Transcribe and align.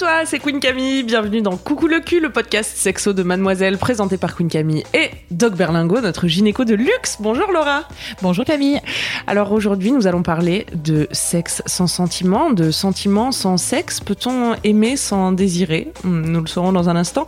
Toi, 0.00 0.24
c'est 0.24 0.38
Queen 0.38 0.60
Camille, 0.60 1.02
bienvenue 1.02 1.42
dans 1.42 1.58
Coucou 1.58 1.86
le 1.86 2.00
cul, 2.00 2.20
le 2.20 2.30
podcast 2.30 2.74
sexo 2.74 3.12
de 3.12 3.22
Mademoiselle 3.22 3.76
présenté 3.76 4.16
par 4.16 4.34
Queen 4.34 4.48
Camille 4.48 4.82
et 4.94 5.10
Doc 5.30 5.56
Berlingo, 5.56 6.00
notre 6.00 6.26
gynéco 6.26 6.64
de 6.64 6.74
luxe. 6.74 7.18
Bonjour 7.20 7.52
Laura. 7.52 7.82
Bonjour 8.22 8.46
Camille. 8.46 8.80
Alors 9.26 9.52
aujourd'hui 9.52 9.92
nous 9.92 10.06
allons 10.06 10.22
parler 10.22 10.64
de 10.72 11.06
sexe 11.12 11.62
sans 11.66 11.86
sentiment, 11.86 12.50
de 12.50 12.70
sentiments 12.70 13.30
sans 13.30 13.58
sexe. 13.58 14.00
Peut-on 14.00 14.54
aimer 14.64 14.96
sans 14.96 15.32
désirer? 15.32 15.92
Nous 16.02 16.40
le 16.40 16.46
saurons 16.46 16.72
dans 16.72 16.88
un 16.88 16.96
instant. 16.96 17.26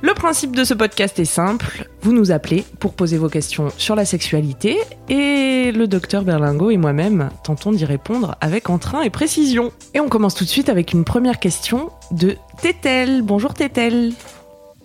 Le 0.00 0.14
principe 0.14 0.54
de 0.54 0.62
ce 0.62 0.74
podcast 0.74 1.18
est 1.18 1.24
simple, 1.24 1.88
vous 2.02 2.12
nous 2.12 2.30
appelez 2.30 2.64
pour 2.78 2.94
poser 2.94 3.18
vos 3.18 3.28
questions 3.28 3.70
sur 3.78 3.96
la 3.96 4.04
sexualité 4.04 4.78
et 5.08 5.72
le 5.72 5.88
docteur 5.88 6.22
Berlingo 6.22 6.70
et 6.70 6.76
moi-même 6.76 7.30
tentons 7.42 7.72
d'y 7.72 7.84
répondre 7.84 8.36
avec 8.40 8.70
entrain 8.70 9.02
et 9.02 9.10
précision. 9.10 9.72
Et 9.94 10.00
on 10.00 10.08
commence 10.08 10.36
tout 10.36 10.44
de 10.44 10.48
suite 10.48 10.68
avec 10.68 10.92
une 10.92 11.04
première 11.04 11.40
question 11.40 11.90
de 12.12 12.36
Tétel. 12.62 13.22
Bonjour 13.22 13.54
Tétel. 13.54 14.12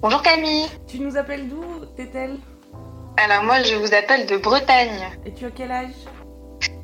Bonjour 0.01 0.23
Camille. 0.23 0.65
Tu 0.87 0.99
nous 0.99 1.15
appelles 1.15 1.47
d'où 1.47 1.63
Tétel? 1.95 2.37
Alors 3.17 3.43
moi 3.43 3.61
je 3.61 3.75
vous 3.75 3.93
appelle 3.93 4.25
de 4.25 4.37
Bretagne 4.37 5.11
Et 5.27 5.33
tu 5.33 5.45
as 5.45 5.51
quel 5.51 5.71
âge? 5.71 5.93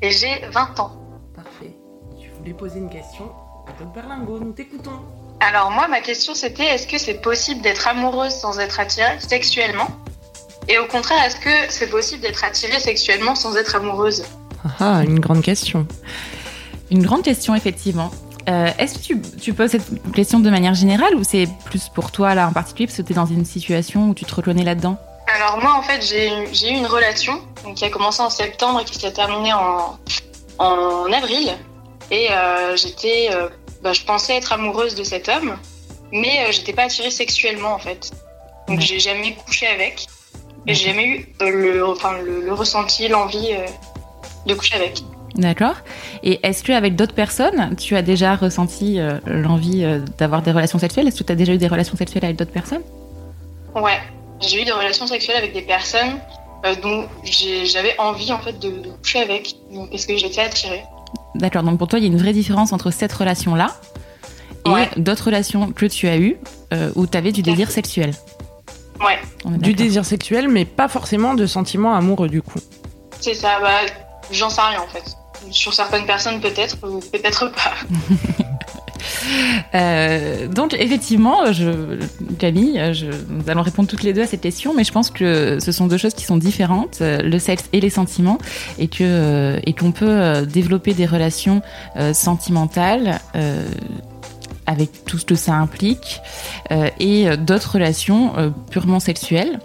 Et 0.02 0.12
j'ai 0.12 0.46
20 0.52 0.78
ans. 0.78 0.92
Parfait. 1.34 1.74
Tu 2.20 2.30
voulais 2.38 2.54
poser 2.54 2.78
une 2.78 2.90
question 2.90 3.24
à 3.66 3.84
Berlingo, 3.92 4.38
nous 4.38 4.52
t'écoutons. 4.52 5.00
Alors 5.40 5.70
moi 5.70 5.88
ma 5.88 6.00
question 6.00 6.34
c'était 6.34 6.64
est-ce 6.64 6.86
que 6.86 6.98
c'est 6.98 7.14
possible 7.22 7.62
d'être 7.62 7.88
amoureuse 7.88 8.32
sans 8.34 8.58
être 8.58 8.78
attirée 8.78 9.18
sexuellement? 9.20 9.88
Et 10.68 10.78
au 10.78 10.86
contraire 10.86 11.22
est-ce 11.24 11.36
que 11.36 11.50
c'est 11.70 11.88
possible 11.88 12.20
d'être 12.22 12.44
attirée 12.44 12.78
sexuellement 12.78 13.34
sans 13.34 13.56
être 13.56 13.74
amoureuse? 13.76 14.24
Ah, 14.78 15.02
une 15.02 15.18
grande 15.18 15.42
question. 15.42 15.86
Une 16.90 17.02
grande 17.02 17.22
question, 17.22 17.54
effectivement. 17.54 18.10
Euh, 18.48 18.68
Est-ce 18.78 18.94
que 18.98 19.02
tu, 19.02 19.20
tu 19.40 19.54
poses 19.54 19.70
cette 19.70 20.12
question 20.12 20.40
de 20.40 20.50
manière 20.50 20.74
générale 20.74 21.14
ou 21.14 21.24
c'est 21.24 21.48
plus 21.66 21.88
pour 21.88 22.10
toi 22.10 22.34
là 22.34 22.48
en 22.48 22.52
particulier 22.52 22.86
parce 22.86 22.96
que 22.98 23.02
tu 23.02 23.12
es 23.12 23.14
dans 23.14 23.26
une 23.26 23.44
situation 23.44 24.08
où 24.10 24.14
tu 24.14 24.24
te 24.24 24.34
reconnais 24.34 24.64
là-dedans? 24.64 24.98
Alors 25.34 25.58
moi 25.62 25.74
en 25.74 25.82
fait 25.82 26.04
j'ai 26.04 26.28
eu- 26.28 26.48
j'ai 26.52 26.70
eu 26.72 26.74
une 26.76 26.86
relation 26.86 27.40
donc, 27.64 27.76
qui 27.76 27.84
a 27.84 27.90
commencé 27.90 28.20
en 28.20 28.30
septembre 28.30 28.80
et 28.80 28.84
qui 28.84 28.98
s'est 28.98 29.12
terminée 29.12 29.52
en, 29.52 29.96
en 30.58 31.12
avril. 31.12 31.52
Et 32.10 32.30
euh, 32.30 32.76
j'étais, 32.76 33.28
euh, 33.32 33.48
bah, 33.82 33.92
je 33.92 34.02
pensais 34.02 34.36
être 34.36 34.52
amoureuse 34.52 34.94
de 34.94 35.04
cet 35.04 35.28
homme, 35.28 35.56
mais 36.12 36.40
euh, 36.40 36.52
j'étais 36.52 36.72
pas 36.72 36.84
attirée 36.84 37.10
sexuellement 37.10 37.74
en 37.74 37.78
fait. 37.78 38.10
Donc 38.68 38.80
j'ai 38.80 39.00
jamais 39.00 39.34
couché 39.34 39.66
avec. 39.66 40.06
Et 40.66 40.74
j'ai 40.74 40.88
jamais 40.88 41.06
eu 41.06 41.28
le, 41.40 41.86
enfin, 41.86 42.18
le, 42.18 42.42
le 42.42 42.52
ressenti, 42.52 43.08
l'envie 43.08 43.54
de 44.46 44.54
coucher 44.54 44.76
avec. 44.76 45.02
D'accord. 45.34 45.76
Et 46.22 46.40
est-ce 46.42 46.64
qu'avec 46.64 46.96
d'autres 46.96 47.14
personnes, 47.14 47.76
tu 47.76 47.96
as 47.96 48.02
déjà 48.02 48.34
ressenti 48.34 48.98
euh, 48.98 49.18
l'envie 49.26 49.84
euh, 49.84 50.00
d'avoir 50.18 50.42
des 50.42 50.52
relations 50.52 50.78
sexuelles? 50.78 51.08
Est-ce 51.08 51.20
que 51.20 51.24
tu 51.24 51.32
as 51.32 51.36
déjà 51.36 51.52
eu 51.52 51.58
des 51.58 51.68
relations 51.68 51.96
sexuelles 51.96 52.24
avec 52.24 52.36
d'autres 52.36 52.52
personnes? 52.52 52.82
Ouais, 53.74 54.00
j'ai 54.40 54.62
eu 54.62 54.64
des 54.64 54.72
relations 54.72 55.06
sexuelles 55.06 55.36
avec 55.36 55.52
des 55.52 55.62
personnes 55.62 56.20
euh, 56.64 56.74
dont 56.82 57.06
j'avais 57.24 57.98
envie 57.98 58.32
en 58.32 58.40
fait 58.40 58.58
de, 58.58 58.70
de 58.70 58.88
coucher 58.90 59.20
avec, 59.20 59.54
donc, 59.72 59.90
parce 59.90 60.06
que 60.06 60.16
j'étais 60.16 60.40
attirée. 60.42 60.82
D'accord, 61.34 61.62
donc 61.62 61.78
pour 61.78 61.88
toi, 61.88 61.98
il 61.98 62.02
y 62.04 62.08
a 62.08 62.10
une 62.10 62.18
vraie 62.18 62.32
différence 62.32 62.72
entre 62.72 62.90
cette 62.90 63.12
relation-là 63.12 63.76
et 64.66 64.68
Ouais. 64.70 64.88
d'autres 64.96 65.24
relations 65.26 65.72
que 65.72 65.86
tu 65.86 66.08
as 66.08 66.18
eues 66.18 66.36
euh, 66.72 66.90
où 66.96 67.06
tu 67.06 67.16
avais 67.16 67.32
du 67.32 67.42
désir 67.42 67.70
sexuel. 67.70 68.12
Ouais, 69.00 69.18
Du 69.58 69.72
désir 69.72 70.04
sexuel, 70.04 70.48
mais 70.48 70.64
pas 70.66 70.86
forcément 70.88 71.32
de 71.34 71.46
sentiments 71.46 71.94
amoureux 71.94 72.28
du 72.28 72.42
coup. 72.42 72.58
c'est 73.20 73.32
ça. 73.34 73.58
Bah, 73.60 73.70
j'en 74.30 74.50
sais 74.50 74.60
rien 74.60 74.80
en 74.82 74.86
fait. 74.88 75.04
Sur 75.50 75.72
certaines 75.72 76.04
personnes 76.04 76.40
peut-être, 76.40 76.76
ou 76.86 77.00
peut-être 77.00 77.50
pas. 77.52 77.72
Euh, 79.74 80.48
donc 80.48 80.74
effectivement, 80.74 81.44
Camille, 82.38 82.80
nous 83.28 83.48
allons 83.48 83.62
répondre 83.62 83.88
toutes 83.88 84.02
les 84.02 84.12
deux 84.12 84.22
à 84.22 84.26
cette 84.26 84.40
question, 84.40 84.74
mais 84.74 84.84
je 84.84 84.92
pense 84.92 85.10
que 85.10 85.58
ce 85.60 85.72
sont 85.72 85.86
deux 85.86 85.98
choses 85.98 86.14
qui 86.14 86.24
sont 86.24 86.36
différentes, 86.36 86.98
euh, 87.00 87.22
le 87.22 87.38
sexe 87.38 87.64
et 87.72 87.80
les 87.80 87.90
sentiments, 87.90 88.38
et 88.78 88.88
euh, 89.00 89.58
et 89.64 89.72
qu'on 89.72 89.92
peut 89.92 90.46
développer 90.46 90.94
des 90.94 91.06
relations 91.06 91.62
sentimentales. 92.12 93.20
avec 94.66 95.04
tout 95.04 95.18
ce 95.18 95.24
que 95.24 95.34
ça 95.34 95.54
implique, 95.54 96.20
et 97.00 97.36
d'autres 97.38 97.74
relations 97.74 98.52
purement 98.70 99.00
sexuelles. 99.00 99.58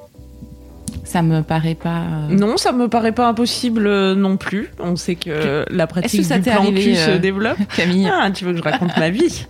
Ça 1.15 1.21
me 1.21 1.43
paraît 1.43 1.75
pas. 1.75 2.01
euh, 2.29 2.35
Non, 2.35 2.57
ça 2.57 2.73
me 2.73 2.89
paraît 2.89 3.13
pas 3.13 3.25
impossible 3.29 3.87
euh, 3.87 4.15
non 4.15 4.35
plus. 4.35 4.69
On 4.81 4.97
sait 4.97 5.15
que 5.15 5.63
la 5.69 5.87
pratique 5.87 6.25
ça 6.25 6.39
du 6.39 6.49
plan 6.49 6.61
arrivé, 6.61 6.81
cul 6.81 6.95
se 6.97 7.11
euh, 7.11 7.17
développe. 7.19 7.57
Camille. 7.77 8.11
Ah, 8.11 8.29
tu 8.31 8.43
veux 8.43 8.51
que 8.51 8.57
je 8.57 8.63
raconte 8.63 8.97
ma 8.97 9.09
vie 9.09 9.45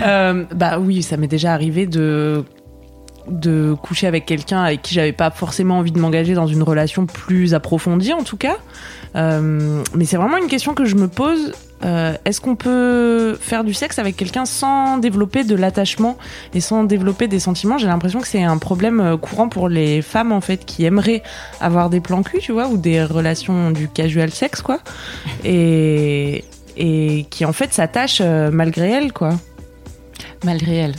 Bah 0.00 0.78
oui, 0.80 1.02
ça 1.02 1.18
m'est 1.18 1.26
déjà 1.28 1.52
arrivé 1.52 1.84
de 1.84 2.44
de 3.28 3.74
coucher 3.80 4.06
avec 4.06 4.26
quelqu'un 4.26 4.62
avec 4.62 4.82
qui 4.82 4.94
j'avais 4.94 5.12
pas 5.12 5.30
forcément 5.30 5.78
envie 5.78 5.92
de 5.92 5.98
m'engager 5.98 6.34
dans 6.34 6.46
une 6.46 6.62
relation 6.62 7.06
plus 7.06 7.54
approfondie 7.54 8.12
en 8.12 8.22
tout 8.22 8.36
cas. 8.36 8.56
Euh, 9.14 9.82
mais 9.94 10.04
c'est 10.04 10.16
vraiment 10.16 10.38
une 10.38 10.48
question 10.48 10.74
que 10.74 10.84
je 10.84 10.96
me 10.96 11.08
pose. 11.08 11.52
Euh, 11.84 12.14
Est-ce 12.24 12.40
qu'on 12.40 12.54
peut 12.54 13.36
faire 13.40 13.64
du 13.64 13.74
sexe 13.74 13.98
avec 13.98 14.16
quelqu'un 14.16 14.44
sans 14.44 14.98
développer 14.98 15.44
de 15.44 15.56
l'attachement 15.56 16.16
et 16.54 16.60
sans 16.60 16.84
développer 16.84 17.28
des 17.28 17.40
sentiments? 17.40 17.76
J'ai 17.76 17.88
l'impression 17.88 18.20
que 18.20 18.28
c'est 18.28 18.42
un 18.42 18.58
problème 18.58 19.00
euh, 19.00 19.16
courant 19.16 19.48
pour 19.48 19.68
les 19.68 20.00
femmes 20.00 20.32
en 20.32 20.40
fait 20.40 20.64
qui 20.64 20.84
aimeraient 20.84 21.22
avoir 21.60 21.90
des 21.90 22.00
plans 22.00 22.22
cul, 22.22 22.38
tu 22.38 22.52
vois, 22.52 22.68
ou 22.68 22.76
des 22.76 23.02
relations 23.02 23.70
du 23.70 23.88
casual 23.88 24.30
sexe 24.30 24.62
quoi, 24.62 24.78
et 25.44 26.44
et 26.78 27.26
qui 27.28 27.44
en 27.44 27.52
fait 27.52 27.72
s'attachent 27.72 28.22
malgré 28.22 28.90
elles 28.90 29.12
quoi. 29.12 29.30
Malgré 30.44 30.76
elle. 30.76 30.94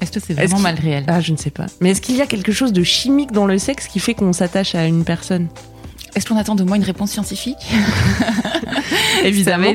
Est-ce 0.00 0.12
que 0.12 0.20
c'est 0.20 0.34
vraiment 0.34 0.58
malgré 0.58 0.90
elle 0.90 1.04
Ah, 1.08 1.20
je 1.20 1.32
ne 1.32 1.36
sais 1.36 1.50
pas. 1.50 1.66
Mais 1.80 1.90
est-ce 1.90 2.00
qu'il 2.00 2.16
y 2.16 2.22
a 2.22 2.26
quelque 2.26 2.52
chose 2.52 2.72
de 2.72 2.82
chimique 2.82 3.32
dans 3.32 3.46
le 3.46 3.58
sexe 3.58 3.86
qui 3.86 3.98
fait 3.98 4.14
qu'on 4.14 4.32
s'attache 4.32 4.74
à 4.74 4.86
une 4.86 5.04
personne? 5.04 5.48
Est-ce 6.14 6.26
qu'on 6.26 6.36
attend 6.36 6.54
de 6.54 6.64
moi 6.64 6.76
une 6.76 6.82
réponse 6.84 7.12
scientifique? 7.12 7.58
Évidemment. 9.24 9.72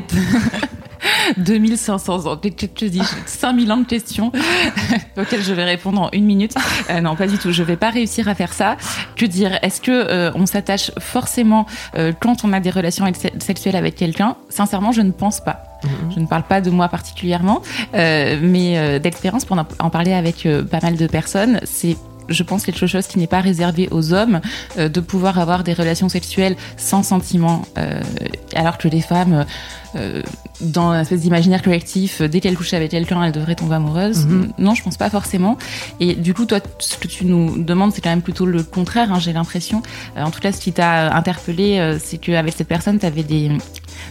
Ça 1.05 1.11
va 1.27 1.31
être 1.31 1.39
2500 1.39 2.25
ans. 2.27 2.39
Je 2.43 2.49
te 2.67 2.85
dis 2.85 3.01
5000 3.25 3.71
ans 3.71 3.77
de 3.77 3.85
questions 3.85 4.31
auxquelles 5.17 5.41
je 5.43 5.53
vais 5.53 5.63
répondre 5.63 6.01
en 6.01 6.09
une 6.11 6.25
minute. 6.25 6.53
Euh, 6.89 7.01
non, 7.01 7.16
pas 7.16 7.27
du 7.27 7.38
tout. 7.38 7.51
Je 7.51 7.63
vais 7.63 7.75
pas 7.77 7.89
réussir 7.89 8.27
à 8.27 8.35
faire 8.35 8.53
ça. 8.53 8.77
Que 9.15 9.25
dire? 9.25 9.57
Est-ce 9.61 9.81
que 9.81 9.91
euh, 9.91 10.31
on 10.35 10.45
s'attache 10.45 10.91
forcément 10.99 11.65
euh, 11.97 12.11
quand 12.19 12.44
on 12.44 12.53
a 12.53 12.59
des 12.59 12.69
relations 12.69 13.05
ex- 13.05 13.27
sexuelles 13.39 13.75
avec 13.75 13.95
quelqu'un? 13.95 14.35
Sincèrement, 14.49 14.91
je 14.91 15.01
ne 15.01 15.11
pense 15.11 15.39
pas. 15.41 15.63
Je 16.15 16.19
ne 16.19 16.25
parle 16.25 16.44
pas 16.44 16.61
de 16.61 16.71
moi 16.71 16.88
particulièrement, 16.89 17.61
euh, 17.94 18.39
mais 18.41 18.77
euh, 18.77 18.97
d'expérience 18.97 19.45
pour 19.45 19.57
en, 19.59 19.67
en 19.79 19.89
parler 19.91 20.13
avec 20.13 20.45
euh, 20.47 20.63
pas 20.63 20.79
mal 20.81 20.95
de 20.95 21.05
personnes, 21.05 21.59
c'est 21.63 21.95
je 22.30 22.44
pense 22.44 22.66
quelque 22.66 22.88
chose 22.88 23.08
qui 23.08 23.19
n'est 23.19 23.28
pas 23.28 23.41
réservé 23.41 23.88
aux 23.91 24.13
hommes 24.13 24.41
euh, 24.78 24.90
de 24.90 25.00
pouvoir 25.00 25.39
avoir 25.39 25.63
des 25.63 25.74
relations 25.74 26.10
sexuelles 26.10 26.56
sans 26.77 27.04
sentiment, 27.04 27.63
euh, 27.77 28.01
alors 28.56 28.77
que 28.77 28.88
les 28.88 29.01
femmes, 29.01 29.45
euh, 29.95 30.22
dans 30.62 30.89
un 30.89 31.01
espèce 31.01 31.22
d'imaginaire 31.22 31.62
collectif, 31.62 32.22
euh, 32.22 32.27
dès 32.27 32.39
qu'elles 32.39 32.56
couchent 32.56 32.74
avec 32.74 32.92
quelqu'un, 32.92 33.24
elles 33.24 33.31
devraient 33.31 33.56
tomber 33.56 33.75
amoureuses. 33.75 34.25
Mhm. 34.25 34.51
Non, 34.57 34.74
je 34.74 34.83
pense 34.83 34.98
pas 34.98 35.10
forcément. 35.10 35.57
Et 36.00 36.16
du 36.16 36.33
coup, 36.33 36.45
toi, 36.45 36.60
ce 36.80 36.98
que 36.98 37.07
tu 37.07 37.25
nous 37.25 37.63
demandes, 37.63 37.94
c'est 37.94 38.01
quand 38.01 38.10
même 38.10 38.22
plutôt 38.22 38.45
le 38.45 38.63
contraire, 38.63 39.12
hein, 39.13 39.19
j'ai 39.19 39.33
l'impression. 39.33 39.83
En 40.18 40.31
tout 40.31 40.39
cas, 40.39 40.51
ce 40.51 40.60
qui 40.60 40.74
t'a 40.74 41.16
interpellé, 41.16 41.80
euh, 41.80 41.98
c'est 42.01 42.18
qu'avec 42.18 42.54
cette 42.54 42.68
personne, 42.68 43.00
tu 43.00 43.06
avais 43.06 43.24
des 43.24 43.51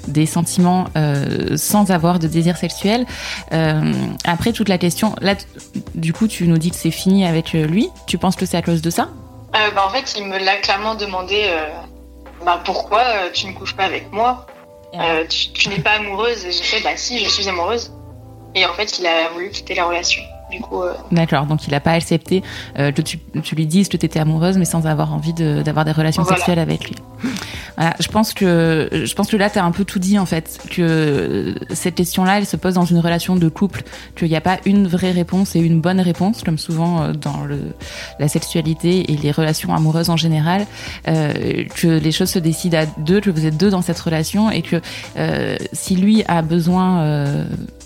des 0.09 0.27
sentiments 0.27 0.87
euh, 0.97 1.57
sans 1.57 1.91
avoir 1.91 2.19
de 2.19 2.27
désir 2.27 2.57
sexuel. 2.57 3.07
Euh, 3.53 3.93
après, 4.25 4.53
toute 4.53 4.69
la 4.69 4.79
question, 4.79 5.15
là, 5.21 5.35
du 5.95 6.13
coup, 6.13 6.29
tu 6.29 6.47
nous 6.47 6.59
dis 6.59 6.71
que 6.71 6.77
c'est 6.77 6.91
fini 6.91 7.27
avec 7.27 7.55
euh, 7.55 7.67
lui. 7.67 7.91
Tu 8.07 8.19
penses 8.19 8.37
que 8.37 8.47
c'est 8.47 8.57
à 8.57 8.63
cause 8.63 8.83
de 8.83 8.91
ça? 8.91 9.09
Bah, 9.53 9.85
en 9.87 9.91
fait, 9.91 10.15
il 10.19 10.27
me 10.27 10.39
l'a 10.39 10.57
clairement 10.57 10.97
demandé 10.97 11.49
bah, 12.45 12.61
pourquoi 12.65 13.03
tu 13.33 13.47
ne 13.47 13.53
couches 13.53 13.77
pas 13.77 13.85
avec 13.85 14.13
moi? 14.13 14.47
Tu, 15.29 15.53
tu 15.53 15.69
n'es 15.69 15.79
pas 15.79 15.93
amoureuse 15.93 16.45
Et 16.45 16.53
j'ai 16.53 16.63
fait 16.63 16.81
bah 16.83 16.97
si, 16.97 17.25
je 17.25 17.29
suis 17.29 17.49
amoureuse. 17.49 17.93
Et 18.55 18.67
en 18.67 18.73
fait, 18.75 18.99
il 18.99 19.07
a 19.07 19.29
voulu 19.31 19.51
quitter 19.51 19.75
la 19.75 19.85
relation. 19.85 20.23
Du 20.51 20.61
coup, 20.61 20.83
euh, 20.83 20.93
D'accord, 21.11 21.47
donc 21.47 21.67
il 21.67 21.71
n'a 21.71 21.81
pas 21.81 21.93
accepté 21.93 22.43
euh, 22.79 22.93
que 22.93 23.03
tu, 23.03 23.19
tu 23.43 23.55
lui 23.57 23.67
dises 23.67 23.89
que 23.89 23.97
tu 23.97 24.07
étais 24.07 24.21
amoureuse, 24.21 24.57
mais 24.59 24.65
sans 24.67 24.87
avoir 24.87 25.13
envie 25.13 25.33
de- 25.33 25.63
d'avoir 25.63 25.85
des 25.85 25.91
relations 25.93 26.23
Voilà. 26.23 26.37
sexuelles 26.37 26.59
avec 26.59 26.85
lui. 26.89 26.97
Voilà, 27.77 27.95
je 27.99 28.07
pense 28.09 28.35
que 28.35 28.89
je 28.93 29.15
pense 29.15 29.29
que 29.29 29.37
là, 29.37 29.51
tu 29.51 29.59
as 29.59 29.65
un 29.65 29.73
peu 29.73 29.85
tout 29.85 29.99
dit 29.99 30.19
en 30.19 30.27
fait, 30.27 30.61
que 30.71 31.55
cette 31.71 31.95
question-là, 31.97 32.39
elle 32.39 32.47
se 32.47 32.57
pose 32.57 32.75
dans 32.75 32.85
une 32.85 32.99
relation 33.01 33.35
de 33.37 33.49
couple, 33.49 33.83
qu'il 34.17 34.29
n'y 34.29 34.37
a 34.37 34.41
pas 34.41 34.59
une 34.65 34.87
vraie 34.87 35.11
réponse 35.11 35.57
et 35.57 35.61
une 35.61 35.81
bonne 35.81 36.01
réponse, 36.01 36.43
comme 36.45 36.59
souvent 36.59 37.03
euh, 37.03 37.13
dans 37.13 37.45
le, 37.45 37.59
la 38.21 38.29
sexualité 38.29 39.13
et 39.13 39.17
les 39.17 39.31
relations 39.33 39.75
amoureuses 39.75 40.11
en 40.11 40.17
général, 40.17 40.67
euh, 41.09 41.65
que 41.75 41.89
les 41.89 42.13
choses 42.13 42.31
se 42.31 42.39
décident 42.39 42.79
à 42.79 42.87
deux, 43.01 43.21
que 43.21 43.31
vous 43.31 43.47
êtes 43.47 43.57
deux 43.57 43.71
dans 43.71 43.83
cette 43.83 43.99
relation 43.99 44.51
et 44.51 44.63
que 44.63 44.81
si 45.73 45.97
lui 45.97 46.23
a 46.29 46.43
besoin... 46.43 47.45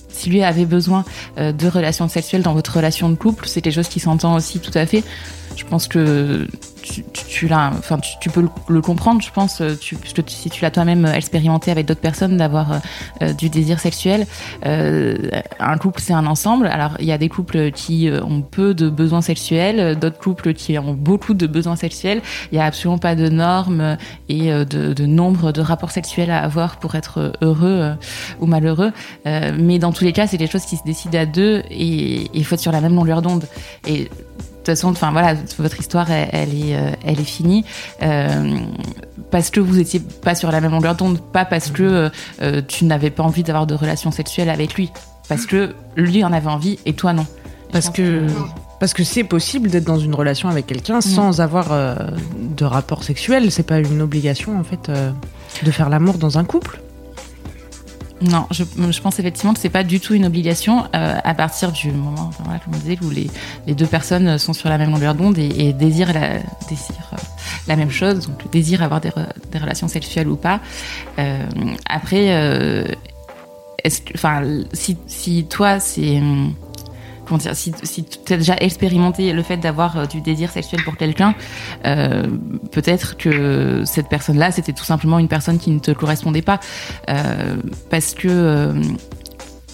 si 0.08 0.30
lui 0.30 0.42
avait 0.42 0.66
besoin 0.66 1.04
euh, 1.38 1.52
de 1.52 1.68
relations 1.68 2.08
sexuelles 2.08 2.42
dans 2.42 2.54
votre 2.54 2.76
relation 2.76 3.08
de 3.08 3.14
couple, 3.14 3.46
c'est 3.46 3.60
quelque 3.60 3.74
chose 3.74 3.88
qui 3.88 4.00
s'entend 4.00 4.34
aussi 4.34 4.60
tout 4.60 4.72
à 4.74 4.86
fait. 4.86 5.04
Je 5.56 5.64
pense 5.64 5.88
que 5.88 6.46
tu, 6.88 7.04
tu, 7.12 7.52
enfin, 7.52 7.98
tu, 7.98 8.30
peux 8.30 8.48
le, 8.68 8.80
comprendre, 8.80 9.20
je 9.20 9.30
pense, 9.30 9.60
euh, 9.60 9.74
tu, 9.78 9.96
si 10.26 10.50
tu 10.50 10.62
l'as 10.62 10.70
toi-même 10.70 11.06
expérimenté 11.06 11.70
avec 11.70 11.86
d'autres 11.86 12.00
personnes, 12.00 12.36
d'avoir 12.36 12.72
euh, 12.72 12.78
euh, 13.22 13.32
du 13.32 13.48
désir 13.50 13.80
sexuel. 13.80 14.26
Euh, 14.64 15.16
un 15.58 15.78
couple, 15.78 16.00
c'est 16.00 16.12
un 16.12 16.26
ensemble. 16.26 16.66
Alors, 16.66 16.96
il 16.98 17.06
y 17.06 17.12
a 17.12 17.18
des 17.18 17.28
couples 17.28 17.70
qui 17.72 18.08
euh, 18.08 18.22
ont 18.22 18.42
peu 18.42 18.74
de 18.74 18.88
besoins 18.88 19.22
sexuels, 19.22 19.80
euh, 19.80 19.94
d'autres 19.94 20.18
couples 20.18 20.54
qui 20.54 20.78
ont 20.78 20.94
beaucoup 20.94 21.34
de 21.34 21.46
besoins 21.46 21.76
sexuels. 21.76 22.22
Il 22.50 22.56
n'y 22.56 22.60
a 22.60 22.66
absolument 22.66 22.98
pas 22.98 23.14
de 23.14 23.28
normes 23.28 23.96
et 24.28 24.52
euh, 24.52 24.64
de, 24.64 25.06
nombre 25.06 25.52
de 25.52 25.60
rapports 25.60 25.90
sexuels 25.90 26.30
à 26.30 26.42
avoir 26.42 26.78
pour 26.78 26.94
être 26.94 27.32
heureux 27.40 27.78
euh, 27.80 27.94
ou 28.40 28.46
malheureux. 28.46 28.92
Euh, 29.26 29.52
mais 29.58 29.78
dans 29.78 29.92
tous 29.92 30.04
les 30.04 30.12
cas, 30.12 30.26
c'est 30.26 30.36
des 30.36 30.46
choses 30.46 30.64
qui 30.64 30.76
se 30.76 30.84
décident 30.84 31.18
à 31.18 31.26
deux 31.26 31.62
et 31.70 32.28
il 32.32 32.44
faut 32.44 32.54
être 32.54 32.60
sur 32.60 32.72
la 32.72 32.80
même 32.80 32.94
longueur 32.94 33.22
d'onde. 33.22 33.44
Et 33.86 34.08
façon, 34.68 34.88
enfin 34.88 35.12
voilà, 35.12 35.34
votre 35.58 35.78
histoire, 35.80 36.10
elle, 36.10 36.28
elle 36.32 36.54
est, 36.54 36.76
euh, 36.76 36.90
elle 37.04 37.20
est 37.20 37.24
finie 37.24 37.64
euh, 38.02 38.58
parce 39.30 39.50
que 39.50 39.60
vous 39.60 39.78
étiez 39.78 40.00
pas 40.00 40.34
sur 40.34 40.50
la 40.50 40.60
même 40.60 40.70
longueur 40.70 40.94
d'onde, 40.94 41.20
pas 41.20 41.44
parce 41.44 41.70
que 41.70 42.10
euh, 42.42 42.62
tu 42.66 42.84
n'avais 42.84 43.10
pas 43.10 43.22
envie 43.22 43.42
d'avoir 43.42 43.66
de 43.66 43.74
relations 43.74 44.10
sexuelles 44.10 44.50
avec 44.50 44.74
lui, 44.74 44.90
parce 45.28 45.46
que 45.46 45.74
lui 45.96 46.24
en 46.24 46.32
avait 46.32 46.50
envie 46.50 46.78
et 46.86 46.92
toi 46.92 47.12
non. 47.12 47.26
Parce 47.70 47.90
que 47.90 48.26
parce 48.78 48.92
que 48.92 49.02
c'est 49.04 49.24
possible 49.24 49.70
d'être 49.70 49.84
dans 49.84 49.98
une 49.98 50.14
relation 50.14 50.48
avec 50.48 50.66
quelqu'un 50.66 51.00
sans 51.00 51.40
avoir 51.40 51.72
euh, 51.72 51.94
de 52.38 52.64
rapport 52.64 53.02
sexuel. 53.02 53.50
C'est 53.50 53.64
pas 53.66 53.78
une 53.78 54.00
obligation 54.00 54.58
en 54.58 54.64
fait 54.64 54.88
euh, 54.88 55.10
de 55.64 55.70
faire 55.70 55.88
l'amour 55.88 56.18
dans 56.18 56.38
un 56.38 56.44
couple. 56.44 56.80
Non, 58.20 58.46
je, 58.50 58.64
je 58.90 59.00
pense 59.00 59.18
effectivement 59.20 59.54
que 59.54 59.60
c'est 59.60 59.68
pas 59.68 59.84
du 59.84 60.00
tout 60.00 60.12
une 60.14 60.26
obligation 60.26 60.84
euh, 60.94 61.18
à 61.22 61.34
partir 61.34 61.70
du 61.70 61.92
moment, 61.92 62.30
voilà, 62.40 62.58
comme 62.58 62.74
on 62.74 62.78
disait, 62.78 62.98
où 63.02 63.10
les, 63.10 63.30
les 63.66 63.74
deux 63.74 63.86
personnes 63.86 64.38
sont 64.38 64.52
sur 64.52 64.68
la 64.68 64.76
même 64.76 64.90
longueur 64.90 65.14
d'onde 65.14 65.38
et, 65.38 65.68
et 65.68 65.72
désirent, 65.72 66.12
la, 66.12 66.38
désirent 66.68 67.12
euh, 67.12 67.16
la 67.68 67.76
même 67.76 67.90
chose, 67.90 68.26
donc 68.26 68.42
le 68.42 68.50
désir 68.50 68.82
avoir 68.82 69.00
des, 69.00 69.12
des 69.52 69.58
relations 69.58 69.86
sexuelles 69.86 70.28
ou 70.28 70.36
pas. 70.36 70.60
Euh, 71.18 71.46
après, 71.88 72.34
euh, 72.34 72.84
est-ce 73.84 74.00
que, 74.02 74.14
enfin, 74.14 74.42
si, 74.72 74.96
si 75.06 75.44
toi 75.44 75.78
c'est 75.78 76.18
hum, 76.18 76.54
dire, 77.36 77.54
si, 77.54 77.72
tu 77.72 78.32
as 78.32 78.36
déjà 78.36 78.56
expérimenté 78.56 79.32
le 79.32 79.42
fait 79.42 79.56
d'avoir 79.58 79.98
euh, 79.98 80.06
du 80.06 80.20
désir 80.20 80.50
sexuel 80.50 80.82
pour 80.84 80.96
quelqu'un, 80.96 81.34
euh, 81.84 82.26
peut-être 82.72 83.16
que 83.16 83.82
cette 83.84 84.08
personne-là, 84.08 84.50
c'était 84.50 84.72
tout 84.72 84.84
simplement 84.84 85.18
une 85.18 85.28
personne 85.28 85.58
qui 85.58 85.70
ne 85.70 85.78
te 85.78 85.90
correspondait 85.90 86.42
pas. 86.42 86.60
Euh, 87.08 87.56
parce 87.90 88.14
que 88.14 88.74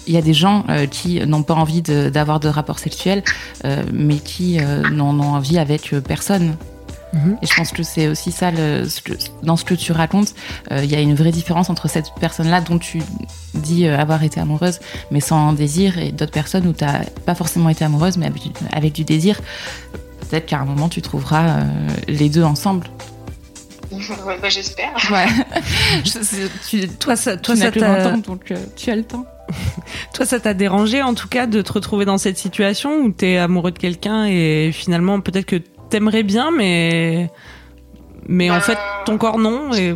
il 0.07 0.13
y 0.13 0.17
a 0.17 0.21
des 0.21 0.35
gens 0.35 0.65
qui 0.91 1.25
n'ont 1.25 1.41
pas 1.41 1.55
envie 1.55 1.81
d'avoir 1.81 2.39
de, 2.39 2.47
rapports 2.47 2.77
sexuels, 2.77 3.23
euh, 3.63 3.81
mais 3.91 4.17
qui 4.17 4.59
n'en 4.91 5.19
ont 5.19 5.33
envie 5.33 5.57
avec 5.57 5.95
personne. 6.07 6.55
Mhm. 7.15 7.37
Et 7.41 7.45
je 7.47 7.53
pense 7.55 7.71
que 7.71 7.81
c'est 7.81 8.07
aussi 8.09 8.31
ça, 8.31 8.51
le, 8.51 8.87
ce 8.89 9.01
que- 9.01 9.13
dans 9.41 9.55
ce 9.55 9.63
que 9.63 9.73
tu 9.73 9.91
racontes, 9.93 10.33
euh, 10.71 10.83
il 10.83 10.91
y 10.91 10.95
a 10.95 10.99
une 10.99 11.15
vraie 11.15 11.31
différence 11.31 11.69
entre 11.69 11.87
cette 11.89 12.11
personne-là 12.19 12.59
dont 12.61 12.77
tu 12.77 13.01
dis 13.53 13.87
euh, 13.87 13.97
avoir 13.97 14.21
été 14.23 14.39
amoureuse, 14.41 14.79
mais 15.11 15.21
sans 15.21 15.53
désir, 15.53 15.97
et 15.97 16.11
d'autres 16.11 16.33
personnes 16.33 16.67
où 16.67 16.73
tu 16.73 16.83
n'as 16.83 17.05
pas 17.25 17.33
forcément 17.35 17.69
été 17.69 17.85
amoureuse, 17.85 18.17
mais 18.17 18.25
avec, 18.25 18.41
du- 18.43 18.49
avec 18.73 18.91
du 18.93 19.05
désir. 19.05 19.39
Peut-être 20.29 20.45
qu'à 20.47 20.59
un 20.59 20.65
moment, 20.65 20.89
tu 20.89 21.01
trouveras 21.01 21.59
euh, 21.59 21.63
les 22.07 22.27
deux 22.29 22.43
ensemble. 22.43 22.87
ouais, 23.91 24.37
bah, 24.41 24.49
j'espère. 24.49 24.91
Ouais. 25.11 25.27
Je 26.03 26.09
sais, 26.21 26.49
tu, 26.67 26.87
Toi, 26.89 27.15
ça, 27.15 27.37
toi, 27.37 27.55
tu 27.55 27.61
ça 27.61 27.69
20 27.69 28.05
ans, 28.13 28.17
donc 28.17 28.51
euh, 28.51 28.57
tu 28.75 28.89
as 28.91 28.95
le 28.95 29.03
temps. 29.03 29.25
toi, 30.13 30.25
ça 30.25 30.39
t'a 30.39 30.53
dérangé 30.55 31.03
en 31.03 31.13
tout 31.13 31.27
cas 31.27 31.45
de 31.45 31.61
te 31.61 31.71
retrouver 31.71 32.03
dans 32.05 32.17
cette 32.17 32.37
situation 32.37 32.97
où 33.01 33.11
t'es 33.11 33.37
amoureux 33.37 33.71
de 33.71 33.77
quelqu'un 33.77 34.25
et 34.25 34.71
finalement 34.73 35.21
peut-être 35.21 35.45
que 35.45 35.61
t'aimerais 35.89 36.23
bien, 36.23 36.51
mais 36.51 37.29
mais 38.27 38.49
en 38.49 38.55
Ben- 38.55 38.61
fait 38.61 38.77
ton 39.05 39.17
corps 39.17 39.37
non. 39.37 39.71
Et 39.73 39.95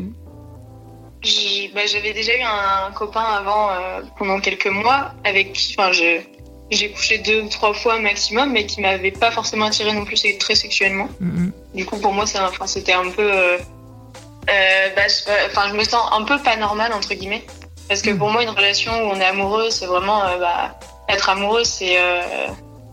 bah, 1.74 1.82
J'avais 1.86 2.14
déjà 2.14 2.34
eu 2.36 2.42
un 2.42 2.92
copain 2.94 3.24
avant 3.24 3.72
euh, 3.72 4.02
pendant 4.18 4.40
quelques 4.40 4.68
mois 4.68 5.12
avec 5.26 5.54
qui 5.54 5.76
enfin, 5.78 5.92
j'ai 5.92 6.92
couché 6.92 7.18
deux 7.18 7.42
ou 7.42 7.50
trois 7.50 7.74
fois 7.74 8.00
maximum, 8.00 8.52
mais 8.52 8.66
qui 8.66 8.80
m'avait 8.82 9.12
pas 9.12 9.32
forcément 9.32 9.66
attiré 9.66 9.92
non 9.94 10.06
plus 10.06 10.22
très 10.38 10.56
sexuellement. 10.56 11.10
Mhm. 11.20 11.52
Du 11.74 11.86
coup, 11.86 11.98
pour 11.98 12.14
moi, 12.14 12.24
enfin, 12.24 12.68
c'était 12.68 12.94
un 12.94 13.10
peu. 13.10 13.30
euh, 13.32 13.58
euh, 13.58 14.90
bah, 14.96 15.02
je, 15.08 15.48
enfin, 15.48 15.68
je 15.70 15.74
me 15.76 15.84
sens 15.84 16.02
un 16.12 16.24
peu 16.24 16.38
pas 16.40 16.56
normale, 16.56 16.94
entre 16.94 17.14
guillemets. 17.14 17.44
Parce 17.88 18.02
que 18.04 18.12
pour 18.12 18.30
moi, 18.30 18.44
une 18.44 18.50
relation 18.50 18.92
où 19.02 19.12
on 19.12 19.16
est 19.20 19.26
amoureux, 19.26 19.72
c'est 19.72 19.88
vraiment. 19.88 20.22
bah, 20.40 20.80
être 21.10 21.30
amoureux, 21.30 21.64
c'est. 21.64 21.98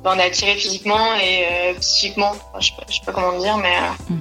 On 0.04 0.14
est 0.18 0.22
attiré 0.22 0.54
physiquement 0.54 1.14
et 1.16 1.44
euh, 1.74 1.78
psychiquement. 1.80 2.30
Enfin, 2.32 2.60
je, 2.60 2.66
sais 2.68 2.72
pas, 2.76 2.84
je 2.88 2.94
sais 2.94 3.00
pas 3.04 3.12
comment 3.12 3.38
dire, 3.38 3.56
mais. 3.56 3.74
euh, 4.10 4.14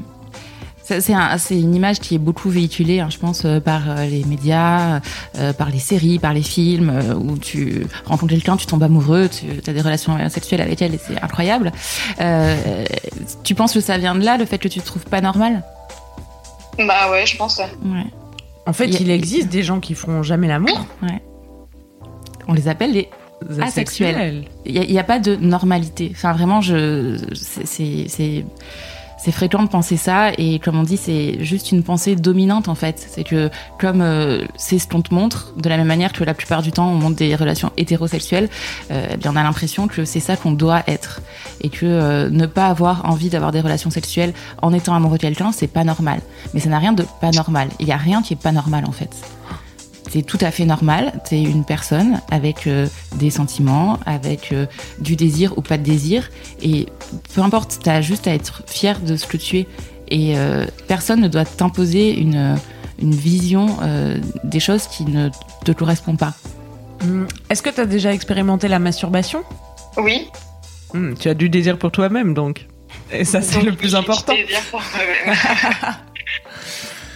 Ça, 0.83 1.01
C'est 1.01 1.13
un- 1.13 1.37
c'est 1.39 1.59
une 1.59 1.73
image 1.73 1.99
qui 1.99 2.13
est 2.15 2.19
beaucoup 2.19 2.49
véhiculée, 2.49 2.99
hein, 2.99 3.09
je 3.09 3.17
pense, 3.17 3.43
euh, 3.45 3.59
par 3.59 3.81
les 4.07 4.23
médias, 4.25 4.99
euh, 5.37 5.51
par 5.53 5.69
les 5.71 5.79
séries, 5.79 6.19
par 6.19 6.31
les 6.33 6.43
films, 6.43 6.89
euh, 6.89 7.15
où 7.15 7.37
tu 7.39 7.87
rencontres 8.05 8.33
quelqu'un, 8.33 8.55
tu 8.55 8.67
tombes 8.67 8.83
amoureux, 8.83 9.27
tu 9.29 9.45
as 9.67 9.73
des 9.73 9.81
relations 9.81 10.17
sexuelles 10.29 10.61
avec 10.61 10.81
elle 10.83 10.93
et 10.93 10.99
c'est 10.99 11.19
incroyable. 11.21 11.71
Euh, 12.21 12.85
tu 13.43 13.55
penses 13.55 13.73
que 13.73 13.81
ça 13.81 13.97
vient 13.97 14.13
de 14.15 14.23
là, 14.23 14.37
le 14.37 14.45
fait 14.45 14.59
que 14.59 14.67
tu 14.67 14.79
te 14.79 14.85
trouves 14.85 15.05
pas 15.05 15.21
normal? 15.21 15.63
Bah 16.77 17.09
ouais, 17.09 17.25
je 17.25 17.35
pense. 17.37 17.57
ouais. 17.57 18.05
En 18.67 18.73
fait, 18.73 18.87
il 18.87 19.09
existe 19.11 19.47
des 19.49 19.61
gens 19.63 19.79
qui 19.79 19.93
font 19.95 20.21
jamais 20.23 20.47
l'amour. 20.47 20.85
On 22.47 22.53
les 22.53 22.67
appelle 22.67 22.91
les 22.93 23.09
Asexuels. 23.61 24.45
Il 24.65 24.79
n'y 24.81 24.99
a, 24.99 25.03
pas 25.03 25.19
de 25.19 25.35
normalité. 25.35 26.09
Enfin, 26.13 26.33
vraiment, 26.33 26.61
je, 26.61 27.17
c'est- 27.33 27.65
c'est, 27.65 28.05
c'est, 28.07 28.45
c'est 29.17 29.31
fréquent 29.31 29.63
de 29.63 29.67
penser 29.69 29.97
ça. 29.97 30.31
Et 30.37 30.59
comme 30.59 30.77
on 30.79 30.83
dit, 30.83 30.97
c'est 30.97 31.43
juste 31.43 31.71
une 31.71 31.83
pensée 31.83 32.15
dominante, 32.15 32.67
en 32.67 32.75
fait. 32.75 33.05
C'est 33.09 33.23
que, 33.23 33.49
comme 33.79 34.01
euh, 34.01 34.45
c'est 34.55 34.79
ce 34.79 34.87
qu'on 34.87 35.01
te 35.01 35.13
montre, 35.13 35.53
de 35.57 35.67
la 35.69 35.77
même 35.77 35.87
manière 35.87 36.13
que 36.13 36.23
la 36.23 36.33
plupart 36.33 36.61
du 36.61 36.71
temps, 36.71 36.87
on 36.89 36.95
montre 36.95 37.15
des 37.15 37.35
relations 37.35 37.71
hétérosexuelles, 37.77 38.49
euh, 38.91 39.07
eh 39.13 39.17
bien, 39.17 39.31
on 39.33 39.35
a 39.35 39.43
l'impression 39.43 39.87
que 39.87 40.05
c'est 40.05 40.19
ça 40.19 40.37
qu'on 40.37 40.51
doit 40.51 40.83
être. 40.87 41.21
Et 41.61 41.69
que 41.69 41.85
euh, 41.85 42.29
ne 42.29 42.45
pas 42.45 42.67
avoir 42.67 43.05
envie 43.09 43.29
d'avoir 43.29 43.51
des 43.51 43.61
relations 43.61 43.89
sexuelles 43.89 44.33
en 44.61 44.73
étant 44.73 44.93
amoureux 44.95 45.17
de 45.17 45.21
quelqu'un, 45.21 45.51
c'est 45.51 45.67
pas 45.67 45.83
normal. 45.83 46.19
Mais 46.53 46.59
ça 46.59 46.69
n'a 46.69 46.79
rien 46.79 46.93
de 46.93 47.03
pas 47.21 47.31
normal. 47.31 47.69
Il 47.79 47.85
n'y 47.85 47.91
a 47.91 47.97
rien 47.97 48.21
qui 48.21 48.33
est 48.33 48.41
pas 48.41 48.51
normal, 48.51 48.85
en 48.87 48.91
fait. 48.91 49.09
C'est 50.15 50.21
tout 50.21 50.37
à 50.39 50.49
fait 50.49 50.63
normal. 50.63 51.11
T'es 51.27 51.43
une 51.43 51.65
personne 51.65 52.21
avec 52.31 52.67
euh, 52.67 52.87
des 53.17 53.29
sentiments, 53.29 53.99
avec 54.05 54.53
euh, 54.53 54.65
du 54.99 55.17
désir 55.17 55.57
ou 55.57 55.61
pas 55.61 55.77
de 55.77 55.83
désir. 55.83 56.29
Et 56.61 56.85
peu 57.33 57.41
importe, 57.41 57.79
t'as 57.83 57.99
juste 57.99 58.25
à 58.25 58.33
être 58.33 58.63
fier 58.65 58.97
de 59.01 59.17
ce 59.17 59.27
que 59.27 59.35
tu 59.35 59.57
es. 59.57 59.67
Et 60.07 60.37
euh, 60.37 60.65
personne 60.87 61.19
ne 61.19 61.27
doit 61.27 61.43
t'imposer 61.43 62.17
une, 62.17 62.55
une 63.01 63.13
vision 63.13 63.75
euh, 63.81 64.17
des 64.45 64.61
choses 64.61 64.87
qui 64.87 65.03
ne 65.03 65.27
te 65.65 65.73
correspondent 65.73 66.19
pas. 66.19 66.33
Mhm. 67.03 67.27
Est-ce 67.49 67.61
que 67.61 67.69
t'as 67.69 67.85
déjà 67.85 68.13
expérimenté 68.13 68.69
la 68.69 68.79
masturbation? 68.79 69.43
Oui. 69.97 70.29
Mhm, 70.93 71.15
Tu 71.19 71.27
as 71.27 71.33
du 71.33 71.49
désir 71.49 71.77
pour 71.77 71.91
toi-même 71.91 72.33
donc. 72.33 72.67
Et 73.11 73.25
ça 73.25 73.41
c'est 73.41 73.61
le 73.61 73.73
plus 73.73 73.95
important. 73.95 74.33
du 74.33 74.43
désir 74.45 74.61
pour 74.71 74.79
moi-même. 74.79 75.35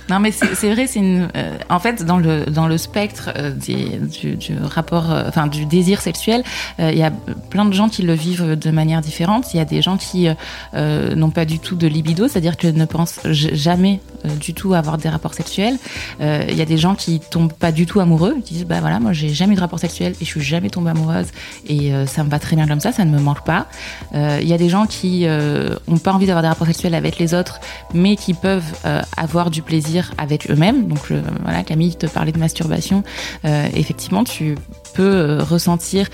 Non, 0.09 0.19
mais 0.19 0.31
c'est 0.31 0.73
vrai, 0.73 0.87
c'est 0.87 0.99
une. 0.99 1.29
euh, 1.35 1.57
en 1.69 1.79
fait, 1.79 2.03
dans 2.03 2.17
le 2.17 2.45
dans 2.45 2.67
le 2.67 2.77
spectre 2.77 3.29
euh, 3.37 3.51
du, 3.51 4.57
rapport, 4.61 5.11
euh, 5.11 5.25
enfin 5.27 5.47
du 5.47 5.65
désir 5.65 6.01
sexuel, 6.01 6.43
il 6.79 6.97
y 6.97 7.03
a 7.03 7.11
plein 7.49 7.65
de 7.65 7.73
gens 7.73 7.89
qui 7.89 8.01
le 8.01 8.13
vivent 8.13 8.55
de 8.55 8.71
manière 8.71 9.01
différente. 9.01 9.53
Il 9.53 9.57
y 9.57 9.59
a 9.59 9.65
des 9.65 9.81
gens 9.81 9.97
qui 9.97 10.27
n'ont 10.75 11.29
pas 11.29 11.45
du 11.45 11.59
tout 11.59 11.75
de 11.75 11.87
libido, 11.87 12.27
c'est-à-dire 12.27 12.57
que 12.57 12.67
ne 12.67 12.85
pensent 12.85 13.19
jamais 13.25 13.99
du 14.39 14.53
tout 14.53 14.73
avoir 14.73 14.97
des 14.97 15.09
rapports 15.09 15.33
sexuels. 15.33 15.77
Euh, 16.21 16.45
Il 16.49 16.57
y 16.57 16.61
a 16.61 16.65
des 16.65 16.77
gens 16.77 16.95
qui 16.95 17.19
tombent 17.19 17.53
pas 17.53 17.71
du 17.71 17.85
tout 17.85 17.99
amoureux, 17.99 18.35
qui 18.43 18.53
disent 18.55 18.65
bah 18.65 18.79
voilà, 18.79 18.99
moi 18.99 19.13
j'ai 19.13 19.29
jamais 19.29 19.53
eu 19.53 19.55
de 19.55 19.61
rapport 19.61 19.79
sexuel 19.79 20.13
et 20.19 20.25
je 20.25 20.29
suis 20.29 20.41
jamais 20.41 20.69
tombée 20.69 20.91
amoureuse 20.91 21.27
et 21.67 21.93
euh, 21.93 22.05
ça 22.05 22.23
me 22.23 22.29
va 22.29 22.39
très 22.39 22.55
bien 22.55 22.67
comme 22.67 22.79
ça, 22.79 22.91
ça 22.91 23.05
ne 23.05 23.11
me 23.11 23.19
manque 23.19 23.43
pas. 23.45 23.67
Euh, 24.13 24.39
Il 24.41 24.47
y 24.47 24.53
a 24.53 24.57
des 24.57 24.69
gens 24.69 24.85
qui 24.85 25.25
euh, 25.25 25.75
ont 25.87 25.97
pas 25.97 26.13
envie 26.13 26.25
d'avoir 26.25 26.41
des 26.41 26.49
rapports 26.49 26.67
sexuels 26.67 26.95
avec 26.95 27.17
les 27.17 27.33
autres, 27.33 27.59
mais 27.93 28.15
qui 28.15 28.33
peuvent 28.33 28.73
euh, 28.85 29.01
avoir 29.17 29.49
du 29.49 29.61
plaisir 29.61 30.11
avec 30.17 30.49
eux-mêmes. 30.49 30.87
Donc 30.87 31.11
euh, 31.11 31.21
voilà, 31.43 31.63
Camille 31.63 31.95
te 31.95 32.05
parlait 32.05 32.31
de 32.31 32.39
masturbation. 32.39 33.03
Euh, 33.45 33.67
effectivement, 33.73 34.23
tu 34.23 34.55
peut 34.93 35.37
ressentir 35.41 36.07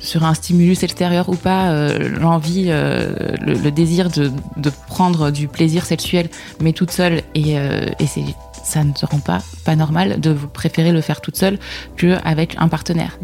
sur 0.00 0.24
un 0.24 0.34
stimulus 0.34 0.82
extérieur 0.82 1.28
ou 1.28 1.34
pas, 1.34 1.92
l'envie, 1.98 2.66
le, 2.68 3.70
désir 3.70 4.10
de, 4.10 4.30
prendre 4.86 5.30
du 5.30 5.48
plaisir 5.48 5.84
sexuel, 5.84 6.28
mais 6.60 6.72
toute 6.72 6.90
seule, 6.90 7.22
et, 7.34 7.54
et 7.54 8.06
c'est 8.06 8.22
ça 8.68 8.84
ne 8.84 8.94
se 8.94 9.06
rend 9.06 9.18
pas, 9.18 9.40
pas 9.64 9.76
normal 9.76 10.20
de 10.20 10.30
vous 10.30 10.48
préférer 10.48 10.92
le 10.92 11.00
faire 11.00 11.20
toute 11.20 11.36
seule 11.36 11.58
qu'avec 11.96 12.56
un 12.58 12.68
partenaire. 12.68 13.18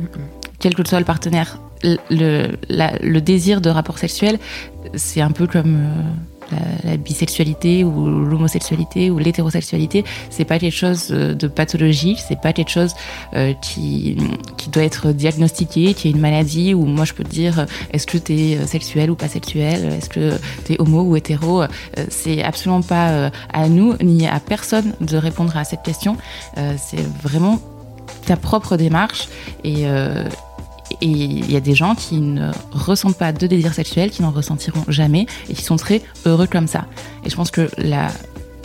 Quel 0.59 0.75
que 0.75 0.87
soit 0.87 0.99
le 0.99 1.05
partenaire, 1.05 1.59
le, 1.83 2.49
le 2.69 3.21
désir 3.21 3.61
de 3.61 3.69
rapport 3.69 3.99
sexuel, 3.99 4.39
c'est 4.95 5.21
un 5.21 5.31
peu 5.31 5.47
comme 5.47 5.87
euh, 6.53 6.57
la, 6.85 6.97
bisexualité 6.97 7.85
ou 7.85 8.25
l'homosexualité 8.25 9.11
ou 9.11 9.19
l'hétérosexualité, 9.19 10.05
c'est 10.31 10.45
pas 10.45 10.59
quelque 10.59 10.77
chose 10.77 11.09
euh, 11.11 11.35
de 11.35 11.49
pathologique, 11.49 12.19
c'est 12.27 12.41
pas 12.41 12.53
quelque 12.53 12.71
chose 12.71 12.95
euh, 13.35 13.53
qui, 13.55 14.17
qui 14.57 14.69
doit 14.71 14.85
être 14.85 15.13
diagnostiqué, 15.13 15.95
qui 15.95 16.09
est 16.09 16.11
une 16.11 16.21
maladie 16.21 16.75
où 16.75 16.85
moi 16.85 17.05
je 17.05 17.13
peux 17.15 17.25
te 17.25 17.31
dire 17.31 17.67
est-ce 17.93 18.07
que 18.07 18.19
tu 18.19 18.35
es 18.35 18.67
sexuel 18.67 19.11
ou 19.11 19.17
pas 19.17 19.29
sexuel, 19.29 19.93
est-ce 19.93 20.09
que 20.09 20.39
tu 20.65 20.75
es 20.75 20.81
homo 20.81 21.03
ou 21.03 21.17
hétéro, 21.17 21.65
c'est 22.09 22.43
absolument 22.43 22.83
pas 22.83 23.31
à 23.53 23.69
nous 23.69 23.95
ni 24.03 24.27
à 24.27 24.41
personne 24.41 24.95
de 25.01 25.17
répondre 25.17 25.57
à 25.57 25.65
cette 25.65 25.83
question, 25.83 26.17
c'est 26.57 27.05
vraiment 27.23 27.61
ta 28.27 28.37
propre 28.37 28.77
démarche 28.77 29.29
et, 29.65 29.87
et 31.01 31.07
il 31.07 31.51
y 31.51 31.57
a 31.57 31.61
des 31.61 31.75
gens 31.75 31.95
qui 31.95 32.21
ne 32.21 32.51
ressentent 32.73 33.19
pas 33.19 33.33
de 33.33 33.47
désir 33.47 33.73
sexuel, 33.73 34.11
qui 34.11 34.23
n'en 34.23 34.31
ressentiront 34.31 34.85
jamais 34.89 35.27
et 35.49 35.55
qui 35.55 35.63
sont 35.63 35.77
très 35.77 36.03
heureux 36.27 36.47
comme 36.47 36.67
ça. 36.67 36.87
Et 37.25 37.31
je 37.31 37.37
pense 37.37 37.51
que 37.51 37.71
la, 37.79 38.09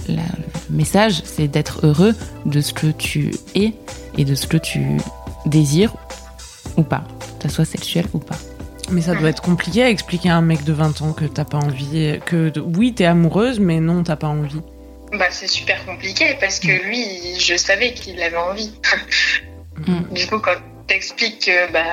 le 0.07 0.21
message, 0.69 1.21
c'est 1.23 1.47
d'être 1.47 1.85
heureux 1.85 2.15
de 2.45 2.61
ce 2.61 2.73
que 2.73 2.87
tu 2.87 3.31
es 3.55 3.73
et 4.17 4.25
de 4.25 4.35
ce 4.35 4.47
que 4.47 4.57
tu 4.57 4.97
désires 5.45 5.93
ou 6.77 6.83
pas, 6.83 7.03
que 7.39 7.47
ça 7.47 7.49
soit 7.49 7.65
sexuel 7.65 8.05
ou 8.13 8.19
pas. 8.19 8.37
Mais 8.91 9.01
ça 9.01 9.13
doit 9.13 9.29
être 9.29 9.41
compliqué 9.41 9.83
à 9.83 9.89
expliquer 9.89 10.29
à 10.29 10.37
un 10.37 10.41
mec 10.41 10.63
de 10.63 10.73
20 10.73 11.01
ans 11.03 11.13
que 11.13 11.25
t'as 11.25 11.45
pas 11.45 11.59
envie, 11.59 12.19
que 12.25 12.51
oui, 12.59 12.93
t'es 12.93 13.05
amoureuse, 13.05 13.59
mais 13.59 13.79
non, 13.79 14.03
t'as 14.03 14.15
pas 14.15 14.27
envie. 14.27 14.61
Bah, 15.11 15.27
c'est 15.29 15.47
super 15.47 15.85
compliqué 15.85 16.37
parce 16.39 16.59
que 16.59 16.71
lui, 16.87 17.05
je 17.39 17.55
savais 17.55 17.93
qu'il 17.93 18.21
avait 18.21 18.37
envie. 18.37 18.71
Mm. 19.87 20.13
Du 20.13 20.27
coup, 20.27 20.39
quand 20.39 20.57
t'explique 20.89 21.45
que 21.45 21.71
bah, 21.71 21.83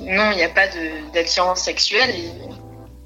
non, 0.00 0.32
il 0.32 0.38
n'y 0.38 0.42
a 0.42 0.48
pas 0.48 0.66
d'attirance 1.14 1.60
sexuelle. 1.60 2.10
Et 2.10 2.30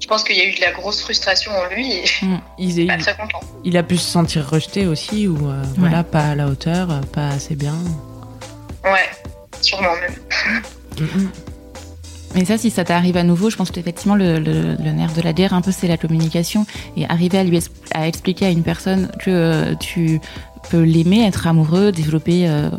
je 0.01 0.07
pense 0.07 0.23
qu'il 0.23 0.35
y 0.35 0.41
a 0.41 0.45
eu 0.45 0.55
de 0.55 0.61
la 0.61 0.71
grosse 0.71 1.01
frustration 1.01 1.51
en 1.51 1.73
lui 1.73 1.91
et 1.91 2.05
mm. 2.25 2.41
il 2.57 2.79
est 2.79 2.87
pas 2.87 2.97
très 2.97 3.15
content. 3.15 3.41
Il 3.63 3.77
a 3.77 3.83
pu 3.83 3.97
se 3.97 4.09
sentir 4.09 4.49
rejeté 4.49 4.87
aussi 4.87 5.27
ou 5.27 5.49
euh, 5.49 5.61
voilà, 5.77 6.03
pas 6.03 6.29
à 6.29 6.35
la 6.35 6.47
hauteur, 6.47 7.01
pas 7.13 7.27
assez 7.27 7.55
bien. 7.55 7.75
Ouais, 8.83 9.09
sûrement 9.61 9.93
même. 9.95 10.15
Mais 12.35 12.45
ça, 12.45 12.57
si 12.57 12.71
ça 12.71 12.83
t'arrive 12.83 13.15
à 13.15 13.23
nouveau, 13.23 13.51
je 13.51 13.57
pense 13.57 13.69
qu'effectivement, 13.69 14.15
le, 14.15 14.39
le, 14.39 14.75
le, 14.83 14.91
nerf 14.91 15.13
de 15.13 15.21
la 15.21 15.33
guerre, 15.33 15.53
un 15.53 15.61
peu, 15.61 15.71
c'est 15.71 15.87
la 15.87 15.97
communication. 15.97 16.65
Et 16.97 17.05
arriver 17.05 17.37
à 17.37 17.43
lui 17.43 17.59
à 17.93 18.07
expliquer 18.07 18.47
à 18.47 18.49
une 18.49 18.63
personne 18.63 19.11
que 19.19 19.29
euh, 19.29 19.75
tu 19.75 20.19
peut 20.69 20.81
l'aimer, 20.83 21.25
être 21.25 21.47
amoureux, 21.47 21.91
développer 21.91 22.47
euh, 22.47 22.69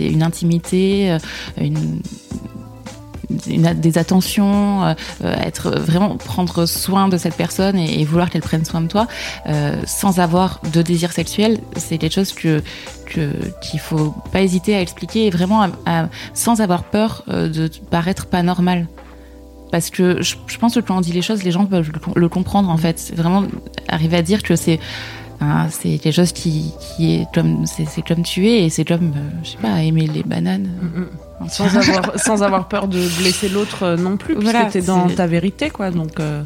une 0.00 0.22
intimité, 0.22 1.12
euh, 1.12 1.18
une, 1.58 2.00
des 3.28 3.96
attentions, 3.96 4.84
euh, 4.84 4.94
être 5.20 5.70
vraiment 5.78 6.16
prendre 6.16 6.66
soin 6.66 7.08
de 7.08 7.16
cette 7.16 7.36
personne 7.36 7.78
et, 7.78 8.04
vouloir 8.04 8.28
qu'elle 8.28 8.42
prenne 8.42 8.64
soin 8.64 8.80
de 8.80 8.88
toi, 8.88 9.06
sans 9.86 10.18
avoir 10.18 10.60
de 10.72 10.82
désir 10.82 11.12
sexuel, 11.12 11.60
c'est 11.76 11.98
quelque 11.98 12.14
chose 12.14 12.32
que 12.32 12.62
qu'il 13.60 13.80
faut 13.80 14.14
pas 14.32 14.40
hésiter 14.40 14.74
à 14.74 14.80
expliquer 14.80 15.26
et 15.26 15.30
vraiment 15.30 15.66
sans 16.32 16.60
avoir 16.60 16.84
peur 16.84 17.24
de 17.28 17.68
paraître 17.90 18.26
pas 18.26 18.42
normal 18.42 18.86
parce 19.70 19.90
que 19.90 20.20
je, 20.22 20.36
pense 20.58 20.74
que 20.74 20.80
quand 20.80 20.98
on 20.98 21.00
dit 21.00 21.12
les 21.12 21.22
choses, 21.22 21.42
les 21.42 21.50
gens 21.50 21.66
peuvent 21.66 21.90
le, 22.14 22.28
comprendre 22.28 22.68
en 22.68 22.76
fait. 22.76 23.12
Vraiment 23.14 23.44
arriver 23.88 24.16
à 24.16 24.22
dire 24.22 24.42
que 24.42 24.56
c'est 24.56 24.80
Hein, 25.42 25.68
c'est 25.70 25.96
quelque 25.96 26.14
chose 26.14 26.32
qui, 26.32 26.74
qui 26.78 27.14
est 27.14 27.26
comme 27.32 27.64
c'est 27.64 28.02
comme 28.06 28.22
tu 28.22 28.46
es 28.46 28.66
et 28.66 28.70
c'est 28.70 28.84
comme 28.84 29.12
euh, 29.16 29.30
je 29.42 29.52
sais 29.52 29.56
pas 29.56 29.82
aimer 29.82 30.06
les 30.06 30.22
bananes. 30.22 30.68
Mm, 30.82 31.00
mm. 31.00 31.48
Sans 31.48 31.76
avoir 31.76 32.20
sans 32.20 32.42
avoir 32.42 32.68
peur 32.68 32.88
de 32.88 32.98
blesser 33.18 33.48
l'autre 33.48 33.84
euh, 33.84 33.96
non 33.96 34.18
plus, 34.18 34.34
voilà, 34.34 34.60
parce 34.60 34.74
que 34.74 34.80
t'es 34.80 34.84
dans 34.84 35.08
ta 35.08 35.26
vérité 35.26 35.70
quoi. 35.70 35.90
Donc 35.90 36.20
euh, 36.20 36.42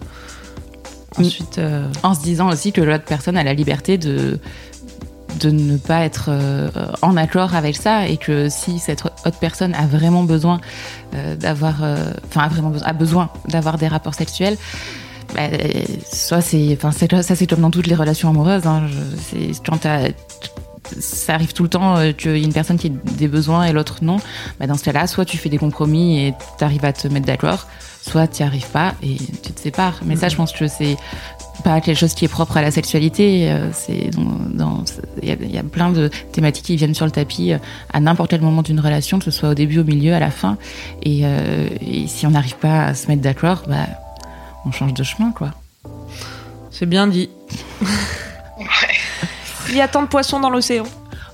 ensuite, 1.19 1.61
en 2.05 2.15
se 2.15 2.23
disant 2.23 2.49
aussi 2.51 2.71
que 2.71 2.81
l'autre 2.81 3.05
personne 3.05 3.37
a 3.37 3.43
la 3.43 3.55
liberté 3.55 3.99
de 3.99 4.39
de 5.41 5.51
ne 5.51 5.77
pas 5.77 6.05
être 6.05 6.31
en 7.03 7.17
accord 7.17 7.57
avec 7.57 7.75
ça 7.75 8.07
et 8.07 8.19
que 8.19 8.49
si 8.49 8.79
cette 8.79 9.05
autre 9.05 9.39
personne 9.41 9.75
a 9.75 9.85
vraiment 9.85 10.23
besoin 10.23 10.61
d'avoir, 11.41 11.83
enfin 12.29 12.43
a 12.43 12.49
vraiment 12.49 12.73
a 12.85 12.93
besoin 12.93 13.31
d'avoir 13.49 13.77
des 13.77 13.89
rapports 13.89 14.15
sexuels, 14.15 14.57
bah, 15.35 15.49
soit 16.11 16.41
c'est, 16.41 16.77
enfin, 16.81 16.93
ça 16.93 17.35
c'est 17.35 17.47
comme 17.47 17.61
dans 17.61 17.71
toutes 17.71 17.87
les 17.87 17.95
relations 17.95 18.31
amoureuses. 18.31 18.67
Hein, 18.67 18.83
quand 19.67 19.87
ça 20.99 21.35
arrive 21.35 21.53
tout 21.53 21.63
le 21.63 21.69
temps 21.69 21.97
euh, 21.97 22.13
qu'il 22.13 22.37
y 22.37 22.43
a 22.43 22.45
une 22.45 22.53
personne 22.53 22.79
qui 22.79 22.89
a 22.89 22.91
des 22.91 23.29
besoins 23.29 23.65
et 23.65 23.73
l'autre 23.73 23.99
non. 24.03 24.19
Bah, 24.61 24.67
dans 24.67 24.77
ce 24.77 24.85
cas-là, 24.85 25.07
soit 25.07 25.25
tu 25.25 25.39
fais 25.39 25.49
des 25.49 25.59
compromis 25.59 26.21
et 26.21 26.35
tu 26.59 26.65
arrives 26.65 26.85
à 26.85 26.93
te 26.93 27.09
mettre 27.09 27.27
d'accord, 27.27 27.67
soit 28.03 28.27
tu 28.27 28.43
n'y 28.43 28.49
arrives 28.49 28.69
pas 28.69 28.95
et 29.03 29.17
tu 29.17 29.53
te 29.53 29.61
sépares. 29.61 30.01
Mais 30.05 30.17
ça, 30.17 30.29
je 30.29 30.37
pense 30.37 30.53
que 30.53 30.67
c'est 30.69 30.97
pas 31.63 31.81
quelque 31.81 31.99
chose 31.99 32.15
qui 32.15 32.25
est 32.25 32.29
propre 32.29 32.57
à 32.57 32.63
la 32.63 32.71
sexualité. 32.71 33.51
Euh, 33.51 33.71
c'est 33.73 34.11
il 35.23 35.53
y, 35.53 35.59
a 35.59 35.63
plein 35.63 35.91
de 35.91 36.11
thématiques 36.33 36.67
qui 36.67 36.77
viennent 36.77 36.95
sur 36.95 37.07
le 37.07 37.13
tapis 37.13 37.53
euh, 37.53 37.59
à 37.93 38.01
n'importe 38.01 38.31
quel 38.31 38.43
moment 38.43 38.63
d'une 38.63 38.81
relation, 38.81 39.19
que 39.19 39.25
ce 39.25 39.31
soit 39.31 39.51
au 39.51 39.55
début, 39.55 39.79
au 39.79 39.85
milieu, 39.85 40.15
à 40.15 40.21
la 40.21 40.31
fin. 40.31 40.59
Et, 41.03 41.23
et 41.81 42.07
si 42.07 42.27
on 42.27 42.31
n'arrive 42.31 42.57
pas 42.57 42.85
à 42.85 42.95
se 42.95 43.09
mettre 43.09 43.23
d'accord, 43.23 43.63
bah 43.69 43.87
on 44.65 44.73
change 44.73 44.95
de 44.95 45.03
chemin, 45.03 45.33
quoi. 45.33 45.51
C'est 46.71 46.87
bien 46.87 47.07
dit. 47.07 47.31
Il 49.69 49.77
y 49.77 49.81
a 49.81 49.89
tant 49.89 50.03
de 50.03 50.09
poissons 50.09 50.41
dans 50.41 50.51
l'océan. 50.51 50.85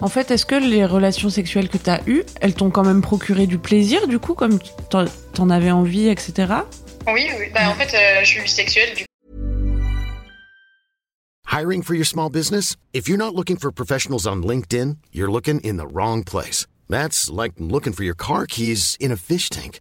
En 0.00 0.08
fait, 0.08 0.30
est-ce 0.30 0.46
que 0.46 0.54
les 0.54 0.86
relations 0.86 1.28
sexuelles 1.28 1.68
que 1.68 1.76
tu 1.76 1.90
as 1.90 2.00
eues, 2.06 2.24
elles 2.40 2.54
t'ont 2.54 2.70
quand 2.70 2.84
même 2.84 3.02
procuré 3.02 3.46
du 3.46 3.58
plaisir, 3.58 4.06
du 4.06 4.18
coup, 4.18 4.34
comme 4.34 4.58
t'en 4.88 5.50
avais 5.50 5.70
envie, 5.70 6.08
etc. 6.08 6.54
Oui, 7.06 7.28
oui. 7.38 7.46
Bah, 7.52 7.68
en 7.68 7.74
fait, 7.74 7.94
euh, 7.94 8.20
je 8.22 8.26
suis 8.26 8.40
bisexuelle, 8.40 8.94
du 8.94 9.04
Hiring 11.52 11.82
for 11.82 11.94
your 11.94 12.06
small 12.06 12.30
business? 12.30 12.76
If 12.92 13.08
you're 13.08 13.18
not 13.18 13.34
looking 13.34 13.56
for 13.56 13.72
professionals 13.72 14.24
on 14.24 14.44
LinkedIn, 14.44 14.98
you're 15.10 15.30
looking 15.30 15.58
in 15.60 15.78
the 15.78 15.86
wrong 15.86 16.22
place. 16.22 16.64
That's 16.88 17.28
like 17.28 17.54
looking 17.58 17.92
for 17.92 18.04
your 18.04 18.14
car 18.14 18.46
keys 18.46 18.96
in 19.00 19.10
a 19.10 19.16
fish 19.16 19.50
tank. 19.50 19.80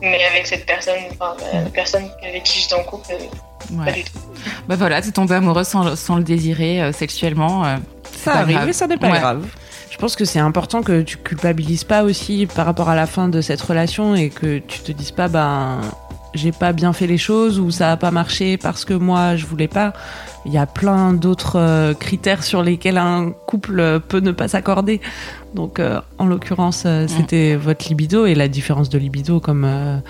Mais 0.00 0.24
avec 0.24 0.46
cette 0.46 0.66
personne, 0.66 0.94
enfin, 1.12 1.36
la 1.52 1.70
personne 1.70 2.04
avec 2.22 2.42
qui 2.42 2.60
j'étais 2.60 2.74
en 2.74 2.84
couple, 2.84 3.14
pas 3.84 3.92
du 3.92 4.04
tout. 4.04 4.18
Bah 4.68 4.76
voilà, 4.76 5.00
t'es 5.00 5.10
tombée 5.10 5.34
amoureuse 5.34 5.68
sans, 5.68 5.96
sans, 5.96 6.16
le 6.16 6.24
désirer 6.24 6.82
euh, 6.82 6.92
sexuellement. 6.92 7.64
Euh, 7.64 7.76
ça 8.12 8.34
arrive, 8.36 8.60
mais 8.66 8.72
ça 8.72 8.86
n'est 8.86 8.96
pas 8.96 9.10
grave. 9.10 9.46
Je 9.90 9.96
pense 9.96 10.16
que 10.16 10.24
c'est 10.24 10.40
important 10.40 10.82
que 10.82 11.02
tu 11.02 11.16
culpabilises 11.16 11.84
pas 11.84 12.02
aussi 12.02 12.46
par 12.46 12.66
rapport 12.66 12.88
à 12.88 12.96
la 12.96 13.06
fin 13.06 13.28
de 13.28 13.40
cette 13.40 13.60
relation 13.60 14.14
et 14.14 14.28
que 14.28 14.58
tu 14.58 14.80
te 14.80 14.92
dises 14.92 15.12
pas, 15.12 15.28
ben, 15.28 15.80
j'ai 16.34 16.52
pas 16.52 16.72
bien 16.72 16.92
fait 16.92 17.06
les 17.06 17.16
choses 17.16 17.60
ou 17.60 17.70
ça 17.70 17.92
a 17.92 17.96
pas 17.96 18.10
marché 18.10 18.56
parce 18.56 18.84
que 18.84 18.94
moi 18.94 19.36
je 19.36 19.46
voulais 19.46 19.68
pas. 19.68 19.92
Il 20.46 20.52
y 20.52 20.58
a 20.58 20.66
plein 20.66 21.12
d'autres 21.12 21.58
euh, 21.58 21.94
critères 21.94 22.44
sur 22.44 22.62
lesquels 22.62 22.98
un 22.98 23.30
couple 23.30 24.00
peut 24.00 24.20
ne 24.20 24.30
pas 24.30 24.48
s'accorder. 24.48 25.00
Donc, 25.54 25.78
euh, 25.78 26.00
en 26.18 26.26
l'occurrence, 26.26 26.84
euh, 26.84 27.04
mm. 27.04 27.08
c'était 27.08 27.56
votre 27.56 27.88
libido 27.88 28.26
et 28.26 28.34
la 28.34 28.48
différence 28.48 28.90
de 28.90 28.98
libido, 28.98 29.40
comme 29.40 30.02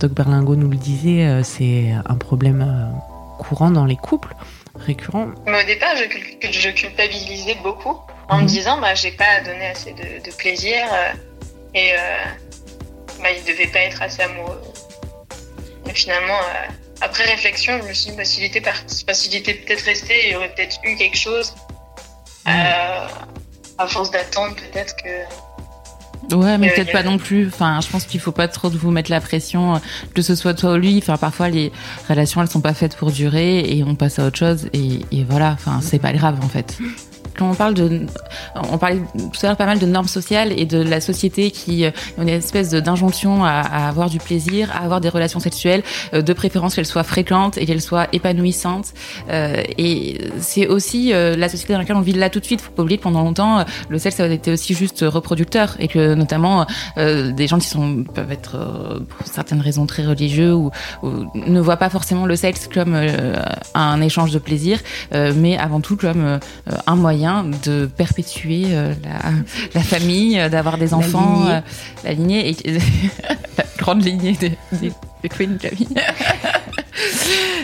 Doc 0.00 0.12
Berlingo 0.12 0.56
nous 0.56 0.70
le 0.70 0.76
disait, 0.76 1.42
c'est 1.42 1.92
un 2.06 2.14
problème 2.14 2.92
courant 3.38 3.70
dans 3.70 3.84
les 3.84 3.96
couples, 3.96 4.34
récurrent. 4.76 5.28
Mais 5.46 5.62
au 5.62 5.66
départ, 5.66 5.94
je, 5.96 6.50
je 6.50 6.70
culpabilisais 6.70 7.56
beaucoup 7.62 7.96
en 8.28 8.38
me 8.38 8.44
mm. 8.44 8.46
disant, 8.46 8.80
bah, 8.80 8.94
j'ai 8.94 9.12
pas 9.12 9.40
donné 9.44 9.66
assez 9.66 9.92
de, 9.92 10.24
de 10.24 10.36
plaisir 10.36 10.80
et 11.74 11.90
bah, 13.20 13.28
il 13.36 13.44
devait 13.44 13.70
pas 13.70 13.80
être 13.80 14.00
assez 14.00 14.22
amoureux. 14.22 14.60
Mais 15.86 15.92
finalement, 15.92 16.38
après 17.02 17.24
réflexion, 17.24 17.80
je 17.82 17.88
me 17.88 17.92
suis 17.92 18.10
dit, 18.10 18.16
bah, 18.16 18.24
s'il 18.24 18.44
était, 19.34 19.54
peut-être 19.54 19.84
resté, 19.84 20.14
il 20.26 20.32
y 20.32 20.36
aurait 20.36 20.52
peut-être 20.54 20.78
eu 20.84 20.96
quelque 20.96 21.16
chose. 21.16 21.54
Mm. 22.46 22.50
Euh, 22.50 23.06
à 23.78 23.86
force 23.86 24.10
d'attendre, 24.10 24.54
peut-être 24.56 24.94
que 24.96 25.08
Ouais, 26.30 26.56
mais 26.56 26.70
Euh, 26.70 26.74
peut-être 26.74 26.92
pas 26.92 27.02
non 27.02 27.18
plus. 27.18 27.48
Enfin, 27.48 27.80
je 27.80 27.88
pense 27.88 28.04
qu'il 28.04 28.20
faut 28.20 28.32
pas 28.32 28.46
trop 28.48 28.70
vous 28.70 28.90
mettre 28.90 29.10
la 29.10 29.20
pression, 29.20 29.74
euh, 29.74 29.78
que 30.14 30.22
ce 30.22 30.34
soit 30.34 30.54
toi 30.54 30.74
ou 30.74 30.76
lui. 30.76 30.98
Enfin, 30.98 31.16
parfois 31.16 31.48
les 31.48 31.72
relations 32.08 32.40
elles 32.40 32.48
sont 32.48 32.60
pas 32.60 32.74
faites 32.74 32.96
pour 32.96 33.10
durer 33.10 33.58
et 33.60 33.82
on 33.82 33.96
passe 33.96 34.18
à 34.18 34.26
autre 34.26 34.38
chose 34.38 34.68
et, 34.72 35.00
et 35.10 35.24
voilà. 35.28 35.50
Enfin, 35.50 35.80
c'est 35.82 35.98
pas 35.98 36.12
grave 36.12 36.38
en 36.42 36.48
fait. 36.48 36.78
Quand 37.36 37.50
on 37.50 37.54
parle 37.54 37.74
de, 37.74 38.06
on 38.54 38.78
parlait 38.78 39.00
tout 39.14 39.30
à 39.42 39.46
l'heure 39.46 39.56
pas 39.56 39.66
mal 39.66 39.78
de 39.78 39.86
normes 39.86 40.08
sociales 40.08 40.52
et 40.56 40.66
de 40.66 40.82
la 40.82 41.00
société 41.00 41.50
qui 41.50 41.84
euh, 41.84 41.90
a 42.18 42.22
une 42.22 42.28
espèce 42.28 42.70
d'injonction 42.70 43.44
à, 43.44 43.50
à 43.50 43.88
avoir 43.88 44.10
du 44.10 44.18
plaisir, 44.18 44.70
à 44.72 44.84
avoir 44.84 45.00
des 45.00 45.08
relations 45.08 45.40
sexuelles, 45.40 45.82
euh, 46.14 46.22
de 46.22 46.32
préférence 46.32 46.74
qu'elles 46.74 46.86
soient 46.86 47.04
fréquentes 47.04 47.58
et 47.58 47.66
qu'elles 47.66 47.80
soient 47.80 48.06
épanouissantes. 48.12 48.92
Euh, 49.30 49.62
et 49.78 50.18
c'est 50.40 50.66
aussi 50.66 51.12
la 51.12 51.48
société 51.48 51.72
dans 51.72 51.78
laquelle 51.78 51.96
on 51.96 52.00
vit 52.00 52.12
là 52.12 52.30
tout 52.30 52.40
de 52.40 52.44
suite. 52.44 52.60
Faut 52.60 52.72
pas 52.72 52.82
oublier 52.82 52.98
que 52.98 53.02
pendant 53.02 53.22
longtemps, 53.22 53.64
le 53.88 53.98
sexe 53.98 54.20
a 54.20 54.26
été 54.26 54.52
aussi 54.52 54.74
juste 54.74 55.04
reproducteur 55.06 55.76
et 55.78 55.88
que 55.88 56.14
notamment 56.14 56.66
des 56.96 57.46
gens 57.46 57.58
qui 57.58 57.68
sont 57.68 58.04
peuvent 58.04 58.30
être 58.30 59.02
pour 59.08 59.26
certaines 59.26 59.60
raisons 59.60 59.86
très 59.86 60.04
religieux 60.06 60.54
ou, 60.54 60.70
ou 61.02 61.10
ne 61.34 61.60
voient 61.60 61.76
pas 61.76 61.90
forcément 61.90 62.26
le 62.26 62.36
sexe 62.36 62.68
comme 62.72 62.96
un 63.74 64.00
échange 64.00 64.32
de 64.32 64.38
plaisir, 64.38 64.78
mais 65.12 65.56
avant 65.56 65.80
tout 65.80 65.96
comme 65.96 66.38
un 66.86 66.96
moyen 66.96 67.21
de 67.64 67.86
perpétuer 67.86 68.64
euh, 68.68 68.94
la, 69.04 69.32
la 69.74 69.80
famille, 69.82 70.38
euh, 70.38 70.48
d'avoir 70.48 70.78
des 70.78 70.92
enfants, 70.94 71.40
lignée. 71.40 71.52
euh, 71.54 71.60
la 72.04 72.12
lignée 72.12 72.50
et 72.50 72.56
la 73.58 73.64
grande 73.78 74.04
lignée 74.04 74.32
des, 74.32 74.56
des, 74.72 74.92
des 75.22 75.28
Queen 75.28 75.56
Camille. 75.58 75.88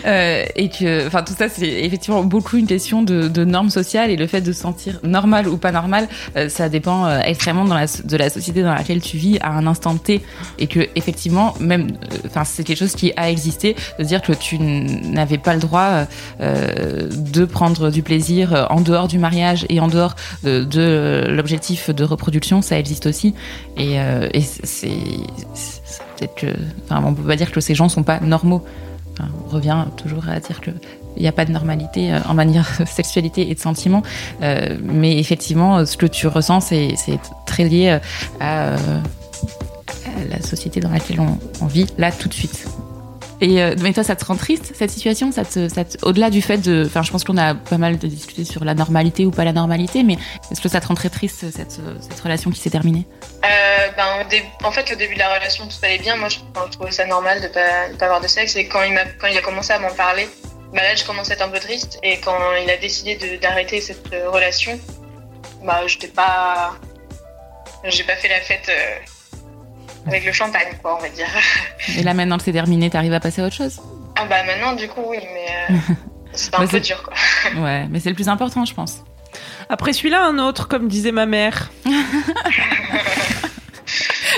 Euh, 0.07 0.45
et 0.54 0.68
que, 0.68 1.07
enfin, 1.07 1.23
tout 1.23 1.35
ça, 1.37 1.49
c'est 1.49 1.68
effectivement 1.68 2.23
beaucoup 2.23 2.57
une 2.57 2.66
question 2.66 3.02
de, 3.02 3.28
de 3.28 3.45
normes 3.45 3.71
sociales 3.71 4.11
et 4.11 4.16
le 4.16 4.26
fait 4.26 4.40
de 4.40 4.52
se 4.52 4.61
sentir 4.61 5.00
normal 5.02 5.49
ou 5.49 5.57
pas 5.57 5.73
normal, 5.73 6.09
euh, 6.37 6.49
ça 6.49 6.68
dépend 6.68 7.07
euh, 7.07 7.21
extrêmement 7.21 7.64
de 7.64 8.16
la 8.16 8.30
société 8.30 8.62
dans 8.62 8.75
laquelle 8.75 9.00
tu 9.00 9.16
vis 9.16 9.38
à 9.40 9.50
un 9.50 9.66
instant 9.66 9.97
T 9.97 10.23
et 10.59 10.66
que 10.66 10.80
effectivement, 10.95 11.54
même, 11.61 11.88
enfin, 12.26 12.45
c'est 12.45 12.64
quelque 12.64 12.78
chose 12.78 12.95
qui 12.95 13.12
a 13.16 13.30
existé 13.30 13.76
de 13.99 14.04
dire 14.04 14.23
que 14.23 14.33
tu 14.33 14.59
n'avais 14.59 15.38
pas 15.38 15.54
le 15.54 15.61
droit 15.61 16.07
de 16.40 17.45
prendre 17.45 17.90
du 17.90 18.02
plaisir 18.02 18.66
en 18.71 18.80
dehors 18.80 19.09
du 19.09 19.18
mariage 19.18 19.66
et 19.68 19.80
en 19.80 19.88
dehors 19.88 20.14
de, 20.45 21.25
l'objectif 21.28 21.90
de 21.90 22.04
reproduction, 22.04 22.62
ça 22.62 22.78
existe 22.78 23.07
aussi 23.07 23.35
et, 23.76 23.97
et 23.97 24.40
c'est 24.40 24.88
peut-être 26.16 26.35
que, 26.35 26.47
enfin, 26.85 27.02
on 27.04 27.14
peut 27.14 27.23
pas 27.23 27.37
dire 27.37 27.50
que 27.50 27.61
ces 27.61 27.75
gens 27.75 27.88
sont 27.88 28.02
pas 28.02 28.21
normaux. 28.21 28.64
On 29.46 29.48
revient 29.48 29.84
toujours 29.96 30.28
à 30.28 30.40
dire 30.40 30.60
que 30.60 30.70
il 31.16 31.22
n'y 31.22 31.28
a 31.28 31.32
pas 31.32 31.44
de 31.44 31.52
normalité 31.52 32.12
euh, 32.12 32.20
en 32.28 32.34
manière 32.34 32.68
de 32.80 32.84
sexualité 32.87 33.50
et 33.50 33.54
de 33.54 33.60
sentiments, 33.60 34.02
Euh, 34.42 34.76
mais 34.82 35.18
effectivement, 35.18 35.84
ce 35.84 35.96
que 35.96 36.06
tu 36.06 36.26
ressens, 36.26 36.60
c'est 36.60 36.94
très 37.46 37.64
lié 37.64 37.98
euh, 38.40 38.76
à, 38.76 38.76
la 40.30 40.40
société 40.42 40.80
dans 40.80 40.90
laquelle 40.90 41.20
on 41.20 41.66
vit 41.66 41.87
là 41.98 42.12
tout 42.12 42.28
de 42.28 42.34
suite. 42.34 42.66
Et 43.40 43.62
euh, 43.62 43.75
mais 43.80 43.92
toi, 43.92 44.02
ça 44.02 44.16
te 44.16 44.25
rend 44.25 44.37
triste 44.37 44.73
cette 44.75 44.90
situation? 44.90 45.30
Ça 45.30 45.45
te, 45.45 45.68
ça 45.68 45.85
te- 45.85 46.04
Au-delà 46.04 46.30
du 46.30 46.42
fait 46.42 46.59
de, 46.59 46.85
enfin, 46.87 47.02
je 47.02 47.11
pense 47.11 47.25
qu'on 47.25 47.37
a 47.37 47.54
pas 47.54 47.78
mal 47.78 47.97
discuté 47.99 48.45
sur 48.45 48.64
la 48.64 48.75
normalité 48.75 49.26
ou 49.26 49.30
pas 49.30 49.45
la 49.45 49.52
normalité, 49.52 50.02
mais 50.02 50.16
est-ce 50.50 50.61
que 50.61 50.68
ça 50.68 50.80
te 50.80 50.88
rend 50.88 50.95
très 50.95 51.09
triste 51.09 51.50
cette, 51.50 51.73
cette 51.73 52.21
relation 52.21 52.50
qui 52.50 52.59
s'est 52.59 52.71
terminée? 52.71 53.07
Euh, 53.45 53.88
ben, 53.97 54.26
en 54.64 54.73
fait, 54.73 54.92
au 54.92 54.97
début 54.97 55.14
de 55.14 55.21
la 55.21 55.35
relation, 55.35 55.66
tout 55.68 55.76
allait 55.83 55.99
bien. 55.99 56.16
Moi, 56.16 56.28
je, 56.28 56.38
trouvais 56.73 56.90
ça 56.90 57.07
normal 57.07 57.40
de 57.40 57.49
pas, 57.49 57.88
pas 57.99 58.07
avoir 58.07 58.21
de 58.21 58.26
sexe. 58.26 58.57
Et 58.57 58.66
quand 58.66 58.83
il, 58.83 58.92
m'a, 58.92 59.04
quand 59.04 59.28
il 59.28 59.37
a 59.38 59.42
commencé 59.42 59.73
à 59.73 59.78
m'en 59.78 59.95
parler, 59.95 60.28
bah 60.73 60.83
là, 60.83 60.95
je 60.95 61.04
commençais 61.04 61.33
à 61.33 61.35
être 61.37 61.42
un 61.42 61.49
peu 61.49 61.61
triste. 61.61 61.99
Et 62.02 62.18
quand 62.18 62.37
il 62.62 62.68
a 62.68 62.76
décidé 62.76 63.16
de, 63.16 63.40
d'arrêter 63.40 63.80
cette 63.80 64.12
euh, 64.12 64.30
relation, 64.30 64.78
bah, 65.64 65.87
j'étais 65.87 66.09
pas. 66.09 66.75
J'ai 67.85 68.02
pas 68.02 68.16
fait 68.16 68.28
la 68.28 68.40
fête 68.40 68.68
euh, 68.68 68.99
avec 70.08 70.24
le 70.24 70.32
champagne, 70.32 70.68
quoi, 70.82 70.96
on 70.98 71.00
va 71.02 71.08
dire. 71.08 71.26
Et 71.96 72.02
là, 72.02 72.14
maintenant 72.14 72.36
que 72.38 72.44
c'est 72.44 72.52
terminé, 72.52 72.90
t'arrives 72.90 73.12
à 73.14 73.20
passer 73.20 73.40
à 73.42 73.46
autre 73.46 73.54
chose 73.56 73.80
Ah, 74.16 74.24
bah 74.26 74.42
maintenant, 74.44 74.72
du 74.74 74.88
coup, 74.88 75.02
oui, 75.06 75.18
mais 75.34 75.46
euh, 75.70 75.76
c'était 76.32 76.56
un 76.56 76.60
Bah, 76.60 76.64
peu 76.66 76.76
c'est- 76.78 76.80
dur, 76.86 77.02
quoi. 77.02 77.14
Ouais, 77.62 77.86
mais 77.90 78.00
c'est 78.00 78.08
le 78.08 78.14
plus 78.14 78.28
important, 78.28 78.64
je 78.64 78.74
pense. 78.74 79.04
Après 79.68 79.92
celui-là, 79.92 80.24
un 80.24 80.38
autre, 80.38 80.66
comme 80.68 80.88
disait 80.88 81.12
ma 81.12 81.26
mère. 81.26 81.70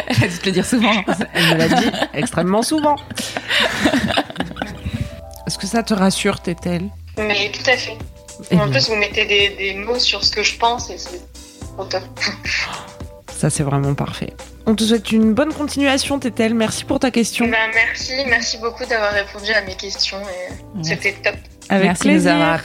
Elle 0.06 0.24
a 0.24 0.28
dû 0.28 0.38
te 0.38 0.46
le 0.46 0.52
dire 0.52 0.66
souvent. 0.66 0.92
Elle 1.34 1.44
me 1.48 1.54
l'a 1.56 1.68
dit 1.68 1.90
extrêmement 2.14 2.62
souvent. 2.62 2.96
Est-ce 5.46 5.58
que 5.58 5.66
ça 5.66 5.82
te 5.82 5.94
rassure, 5.94 6.40
Tétel? 6.40 6.88
Mais 7.18 7.50
tout 7.52 7.68
à 7.70 7.76
fait. 7.76 7.96
Eh 8.50 8.54
en 8.56 8.66
bien. 8.66 8.70
plus, 8.72 8.88
vous 8.88 8.96
mettez 8.96 9.24
des, 9.26 9.50
des 9.50 9.74
mots 9.74 9.98
sur 9.98 10.24
ce 10.24 10.30
que 10.30 10.42
je 10.42 10.56
pense 10.56 10.90
et 10.90 10.98
c'est 10.98 11.20
au 11.78 11.84
top. 11.84 12.02
Ça, 13.40 13.48
c'est 13.48 13.62
vraiment 13.62 13.94
parfait. 13.94 14.34
On 14.66 14.74
te 14.74 14.84
souhaite 14.84 15.12
une 15.12 15.32
bonne 15.32 15.54
continuation, 15.54 16.18
Tétel. 16.18 16.52
Merci 16.52 16.84
pour 16.84 16.98
ta 16.98 17.10
question. 17.10 17.48
Bah, 17.48 17.56
merci, 17.72 18.12
merci 18.28 18.58
beaucoup 18.58 18.84
d'avoir 18.84 19.12
répondu 19.12 19.50
à 19.52 19.62
mes 19.62 19.74
questions 19.76 20.18
c'était 20.82 21.14
top. 21.24 21.36
Avec 21.70 21.86
Merci 21.86 22.02
de 22.02 22.08
nous 22.08 22.14
plaisir. 22.16 22.32
avoir. 22.34 22.60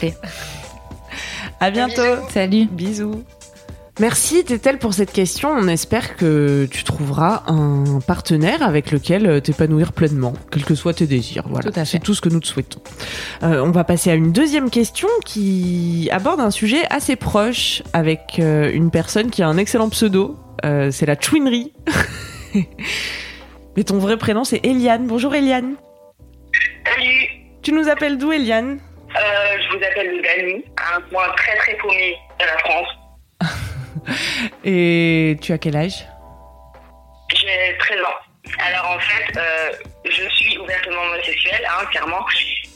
À 1.61 1.71
bientôt. 1.71 2.27
Salut. 2.33 2.65
Bisous. 2.65 3.23
Merci 4.01 4.43
Tétel 4.43 4.77
pour 4.77 4.93
cette 4.93 5.13
question. 5.13 5.49
On 5.49 5.69
espère 5.69 6.17
que 6.17 6.67
tu 6.69 6.83
trouveras 6.83 7.43
un 7.47 7.99
partenaire 8.05 8.61
avec 8.61 8.91
lequel 8.91 9.25
euh, 9.25 9.39
t'épanouir 9.39 9.93
pleinement, 9.93 10.33
quels 10.51 10.65
que 10.65 10.75
soient 10.75 10.93
tes 10.93 11.07
désirs. 11.07 11.45
Voilà, 11.49 11.85
c'est 11.85 11.99
tout 11.99 12.13
ce 12.13 12.19
que 12.19 12.27
nous 12.27 12.41
te 12.41 12.47
souhaitons. 12.47 12.81
Euh, 13.43 13.63
on 13.63 13.71
va 13.71 13.85
passer 13.85 14.11
à 14.11 14.15
une 14.15 14.33
deuxième 14.33 14.69
question 14.69 15.07
qui 15.23 16.09
aborde 16.11 16.41
un 16.41 16.51
sujet 16.51 16.83
assez 16.89 17.15
proche 17.15 17.81
avec 17.93 18.39
euh, 18.39 18.69
une 18.73 18.91
personne 18.91 19.31
qui 19.31 19.41
a 19.41 19.47
un 19.47 19.55
excellent 19.55 19.88
pseudo. 19.88 20.38
Euh, 20.65 20.89
c'est 20.89 21.06
la 21.06 21.19
chouinerie. 21.19 21.73
Mais 23.78 23.84
ton 23.84 23.99
vrai 23.99 24.17
prénom 24.17 24.43
c'est 24.43 24.65
Eliane. 24.65 25.06
Bonjour 25.06 25.36
Eliane. 25.36 25.75
Salut, 26.86 27.30
Tu 27.62 27.71
nous 27.71 27.88
appelles 27.88 28.17
d'où 28.17 28.32
Eliane? 28.32 28.80
Euh, 29.15 29.58
je 29.62 29.78
vous 29.78 29.84
appelle 29.84 30.17
le 30.17 30.21
Dani, 30.21 30.63
un 30.95 31.01
coin 31.01 31.28
très 31.38 31.56
très 31.58 31.75
paumé 31.75 32.15
de 32.39 32.45
la 32.45 32.58
France. 32.60 32.88
Et 34.65 35.38
tu 35.41 35.54
as 35.54 35.58
quel 35.58 35.75
âge? 35.75 36.06
J'ai 37.34 37.78
13 37.78 37.99
ans. 38.01 38.60
Alors 38.60 38.91
en 38.91 38.99
fait, 38.99 39.38
euh, 39.38 39.71
je 40.06 40.30
suis 40.30 40.58
ouvertement 40.58 41.01
homosexuelle, 41.01 41.65
hein, 41.69 41.86
clairement, 41.91 42.25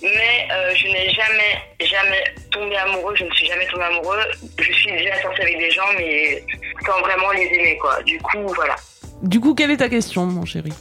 mais 0.02 0.48
euh, 0.52 0.74
je 0.76 0.88
n'ai 0.88 1.10
jamais, 1.10 1.62
jamais 1.82 2.24
tombé 2.52 2.76
amoureux, 2.78 3.16
je 3.16 3.26
ne 3.26 3.32
suis 3.32 3.48
jamais 3.48 3.66
tombée 3.68 3.84
amoureux. 3.84 4.20
Je 4.58 4.72
suis 4.72 4.92
déjà 4.92 5.22
sortie 5.22 5.42
avec 5.42 5.58
des 5.58 5.72
gens, 5.72 5.88
mais 5.98 6.44
sans 6.86 7.00
vraiment 7.02 7.32
les 7.32 7.46
aimer, 7.46 7.78
quoi. 7.78 8.02
Du 8.04 8.18
coup, 8.20 8.48
voilà. 8.56 8.76
Du 9.24 9.40
coup, 9.40 9.54
quelle 9.54 9.72
est 9.72 9.78
ta 9.78 9.90
question, 9.90 10.26
mon 10.26 10.46
chéri? 10.46 10.72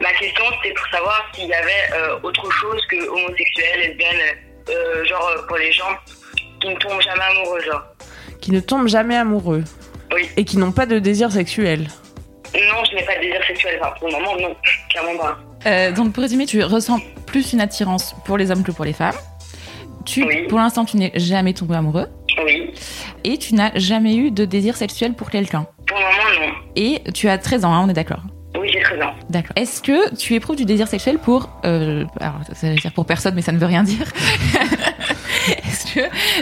Ma 0.00 0.12
question, 0.14 0.44
c'était 0.62 0.74
pour 0.74 0.86
savoir 0.88 1.30
s'il 1.34 1.46
y 1.46 1.52
avait 1.52 1.90
euh, 1.92 2.18
autre 2.22 2.50
chose 2.50 2.80
que 2.90 3.06
homosexuel, 3.06 3.80
lesbienne, 3.80 4.16
euh, 4.70 5.04
genre 5.04 5.28
euh, 5.28 5.46
pour 5.46 5.58
les 5.58 5.70
gens 5.72 5.98
qui 6.60 6.68
ne 6.68 6.76
tombent 6.76 7.02
jamais 7.02 7.24
amoureux, 7.24 7.60
genre. 7.60 7.82
Qui 8.40 8.52
ne 8.52 8.60
tombent 8.60 8.88
jamais 8.88 9.16
amoureux. 9.16 9.62
Oui. 10.14 10.28
Et 10.38 10.44
qui 10.44 10.56
n'ont 10.56 10.72
pas 10.72 10.86
de 10.86 10.98
désir 10.98 11.30
sexuel. 11.30 11.88
Non, 12.54 12.84
je 12.90 12.96
n'ai 12.96 13.04
pas 13.04 13.16
de 13.16 13.20
désir 13.20 13.44
sexuel, 13.46 13.78
enfin, 13.80 13.94
pour 13.98 14.08
le 14.08 14.14
moment, 14.14 14.36
non, 14.36 14.56
clairement 14.88 15.16
pas. 15.18 15.38
Euh, 15.66 15.92
donc 15.92 16.14
pour 16.14 16.22
résumer, 16.22 16.46
tu 16.46 16.62
ressens 16.64 16.98
plus 17.30 17.52
une 17.52 17.60
attirance 17.60 18.14
pour 18.24 18.36
les 18.36 18.50
hommes 18.50 18.62
que 18.62 18.72
pour 18.72 18.84
les 18.84 18.92
femmes. 18.92 19.14
Tu, 20.04 20.24
Oui. 20.24 20.46
Pour 20.48 20.58
l'instant, 20.58 20.84
tu 20.84 20.96
n'es 20.96 21.12
jamais 21.14 21.52
tombé 21.52 21.74
amoureux 21.76 22.06
Oui. 22.44 22.70
et 23.24 23.38
tu 23.38 23.54
n'as 23.54 23.70
jamais 23.76 24.16
eu 24.16 24.30
de 24.30 24.44
désir 24.44 24.76
sexuel 24.76 25.14
pour 25.14 25.30
quelqu'un. 25.30 25.66
Pour 25.86 25.98
le 25.98 26.04
moment, 26.04 26.46
non. 26.46 26.52
Et 26.76 27.02
tu 27.12 27.28
as 27.28 27.38
13 27.38 27.64
ans, 27.64 27.72
hein, 27.74 27.82
on 27.84 27.88
est 27.88 27.92
d'accord 27.94 28.22
Oui, 28.58 28.68
j'ai 28.72 28.80
13 28.80 29.02
ans. 29.02 29.12
D'accord. 29.28 29.52
Est-ce 29.56 29.82
que 29.82 30.14
tu 30.16 30.34
éprouves 30.34 30.56
du 30.56 30.64
désir 30.64 30.88
sexuel 30.88 31.18
pour... 31.18 31.50
Euh, 31.64 32.04
alors, 32.20 32.40
ça 32.52 32.68
veut 32.70 32.76
dire 32.76 32.92
pour 32.92 33.04
personne, 33.06 33.34
mais 33.34 33.42
ça 33.42 33.52
ne 33.52 33.58
veut 33.58 33.66
rien 33.66 33.82
dire. 33.82 34.06
Est-ce 35.66 35.94
que 35.94 36.00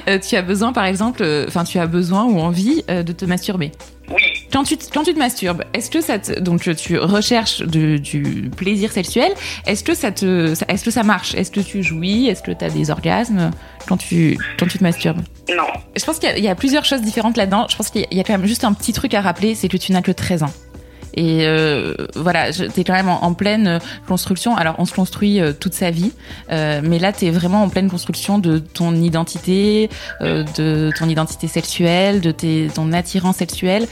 euh, 0.08 0.18
tu 0.18 0.36
as 0.36 0.42
besoin, 0.42 0.72
par 0.72 0.84
exemple, 0.84 1.22
euh, 1.22 1.46
enfin, 1.48 1.64
tu 1.64 1.78
as 1.78 1.86
besoin 1.86 2.24
ou 2.24 2.38
envie 2.40 2.84
euh, 2.90 3.02
de 3.02 3.12
te 3.12 3.24
masturber? 3.24 3.72
Quand 4.58 4.64
tu, 4.64 4.76
te- 4.76 4.92
quand 4.92 5.04
tu 5.04 5.14
te 5.14 5.18
masturbes, 5.20 5.62
est-ce 5.72 5.88
que 5.88 6.00
ça 6.00 6.18
te, 6.18 6.40
donc 6.40 6.60
tu 6.76 6.98
recherches 6.98 7.60
de- 7.62 7.96
du 7.96 8.50
plaisir 8.56 8.90
sexuel 8.90 9.32
Est-ce 9.66 9.84
que 9.84 9.94
ça 9.94 10.10
te, 10.10 10.52
est-ce 10.68 10.84
que 10.84 10.90
ça 10.90 11.04
marche? 11.04 11.34
Est-ce 11.36 11.52
que 11.52 11.60
tu 11.60 11.82
jouis? 11.84 12.26
Est-ce 12.26 12.42
que 12.42 12.50
tu 12.50 12.64
as 12.64 12.68
des 12.70 12.90
orgasmes 12.90 13.52
quand 13.86 13.96
tu, 13.96 14.36
quand 14.58 14.66
tu 14.66 14.78
te 14.78 14.82
masturbes? 14.82 15.20
Non. 15.56 15.62
Je 15.96 16.04
pense 16.04 16.18
qu'il 16.18 16.28
y 16.28 16.32
a- 16.32 16.38
il 16.38 16.42
y, 16.44 16.48
a 16.48 16.56
plusieurs 16.56 16.84
choses 16.84 17.02
différentes 17.02 17.36
là-dedans. 17.36 17.66
Je 17.70 17.76
pense 17.76 17.90
qu'il 17.90 18.04
y 18.10 18.18
a 18.20 18.24
quand 18.24 18.32
même 18.36 18.46
juste 18.48 18.64
un 18.64 18.72
petit 18.72 18.92
truc 18.92 19.14
à 19.14 19.20
rappeler, 19.20 19.54
c'est 19.54 19.68
que 19.68 19.76
tu 19.76 19.92
n'as 19.92 20.02
que 20.02 20.10
13 20.12 20.42
ans. 20.42 20.52
Et 21.14 21.40
euh, 21.42 21.94
voilà, 22.14 22.52
t'es 22.52 22.84
quand 22.84 22.92
même 22.92 23.08
en, 23.08 23.34
pleine 23.34 23.66
euh, 23.66 23.78
construction. 24.06 24.56
Alors, 24.56 24.76
on 24.78 24.84
se 24.84 24.94
construit 24.94 25.40
euh, 25.40 25.52
toute 25.52 25.74
sa 25.74 25.90
vie, 25.90 26.12
euh, 26.50 26.80
mais 26.82 26.98
là, 26.98 27.12
t'es 27.12 27.30
vraiment 27.30 27.62
en 27.62 27.68
pleine 27.68 27.90
construction 27.90 28.38
de 28.38 28.58
ton 28.58 28.94
identité, 28.94 29.90
euh, 30.20 30.44
de 30.56 30.90
ton 30.98 31.08
identité 31.08 31.48
sexuelle, 31.48 32.20
de 32.20 32.30
tes, 32.30 32.68
ton 32.74 32.92
attirance 32.92 33.36
sexuelle. 33.36 33.86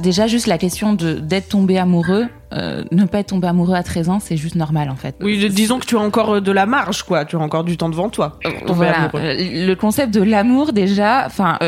Déjà, 0.00 0.26
juste 0.26 0.46
la 0.46 0.58
question 0.58 0.92
de 0.92 1.14
d'être 1.14 1.48
tombé 1.48 1.78
amoureux, 1.78 2.26
euh, 2.52 2.84
ne 2.92 3.04
pas 3.04 3.18
être 3.18 3.28
tombé 3.28 3.48
amoureux 3.48 3.74
à 3.74 3.82
13 3.82 4.08
ans, 4.08 4.20
c'est 4.20 4.36
juste 4.36 4.54
normal 4.54 4.90
en 4.90 4.96
fait. 4.96 5.16
Oui, 5.20 5.48
disons 5.50 5.78
que 5.78 5.86
tu 5.86 5.96
as 5.96 6.00
encore 6.00 6.40
de 6.40 6.52
la 6.52 6.66
marge, 6.66 7.02
quoi. 7.02 7.24
Tu 7.24 7.36
as 7.36 7.38
encore 7.38 7.64
du 7.64 7.76
temps 7.76 7.88
devant 7.88 8.08
toi. 8.08 8.38
Voilà, 8.66 9.10
le 9.14 9.74
concept 9.74 10.14
de 10.14 10.22
l'amour 10.22 10.72
déjà, 10.72 11.24
enfin, 11.26 11.58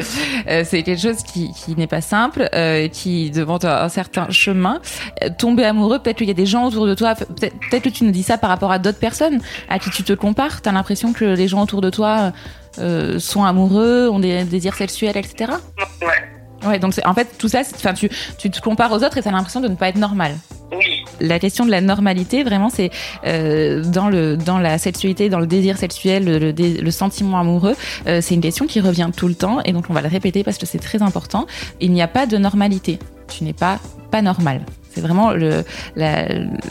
c'est 0.64 0.82
quelque 0.82 1.00
chose 1.00 1.22
qui, 1.22 1.52
qui 1.52 1.74
n'est 1.76 1.86
pas 1.86 2.00
simple, 2.00 2.48
qui 2.92 3.30
demande 3.30 3.64
un, 3.64 3.88
certain 3.88 4.30
chemin. 4.30 4.80
tomber 5.38 5.64
amoureux, 5.64 5.98
peut-être 5.98 6.18
qu'il 6.18 6.28
y 6.28 6.32
a 6.32 6.34
des 6.34 6.46
gens 6.46 6.66
autour 6.66 6.86
de 6.86 6.94
toi, 6.94 7.14
peut-être 7.14 7.82
que 7.82 7.88
tu 7.88 8.04
nous 8.04 8.12
dis 8.12 8.22
ça 8.22 8.38
par 8.38 8.50
rapport 8.50 8.72
à 8.72 8.78
d'autres 8.78 8.98
personnes 8.98 9.40
à 9.68 9.78
qui 9.78 9.90
tu 9.90 10.02
te 10.02 10.12
compares. 10.12 10.62
T'as 10.62 10.72
l'impression 10.72 11.12
que 11.12 11.24
les 11.24 11.48
gens 11.48 11.62
autour 11.62 11.80
de 11.80 11.90
toi 11.90 12.32
euh, 12.78 13.18
sont 13.18 13.44
amoureux, 13.44 14.08
ont 14.08 14.20
des 14.20 14.44
désirs 14.44 14.74
sexuels, 14.74 15.16
etc. 15.16 15.52
Ouais. 16.02 16.39
Ouais, 16.66 16.78
donc 16.78 16.94
en 17.04 17.14
fait 17.14 17.28
tout 17.38 17.48
ça, 17.48 17.62
enfin 17.74 17.94
tu, 17.94 18.10
tu 18.38 18.50
te 18.50 18.60
compares 18.60 18.92
aux 18.92 19.02
autres 19.02 19.16
et 19.18 19.22
t'as 19.22 19.30
l'impression 19.30 19.60
de 19.60 19.68
ne 19.68 19.74
pas 19.74 19.88
être 19.88 19.96
normal. 19.98 20.36
Oui. 20.72 21.04
La 21.20 21.38
question 21.38 21.64
de 21.64 21.70
la 21.70 21.80
normalité, 21.80 22.44
vraiment, 22.44 22.70
c'est 22.70 22.90
euh, 23.26 23.82
dans 23.84 24.08
le 24.08 24.36
dans 24.36 24.58
la 24.58 24.78
sexualité, 24.78 25.28
dans 25.28 25.40
le 25.40 25.46
désir 25.46 25.76
sexuel, 25.76 26.24
le, 26.24 26.52
le, 26.52 26.90
sentiment 26.90 27.40
amoureux, 27.40 27.74
euh, 28.06 28.20
c'est 28.22 28.34
une 28.34 28.40
question 28.40 28.66
qui 28.66 28.80
revient 28.80 29.10
tout 29.14 29.26
le 29.26 29.34
temps 29.34 29.60
et 29.64 29.72
donc 29.72 29.86
on 29.88 29.94
va 29.94 30.02
le 30.02 30.08
répéter 30.08 30.44
parce 30.44 30.58
que 30.58 30.66
c'est 30.66 30.78
très 30.78 31.02
important. 31.02 31.46
Il 31.80 31.92
n'y 31.92 32.02
a 32.02 32.08
pas 32.08 32.26
de 32.26 32.36
normalité. 32.36 32.98
Tu 33.28 33.44
n'es 33.44 33.52
pas 33.52 33.78
pas 34.10 34.22
normal. 34.22 34.60
C'est 34.92 35.00
vraiment 35.00 35.30
le, 35.30 35.64
la, 35.94 36.26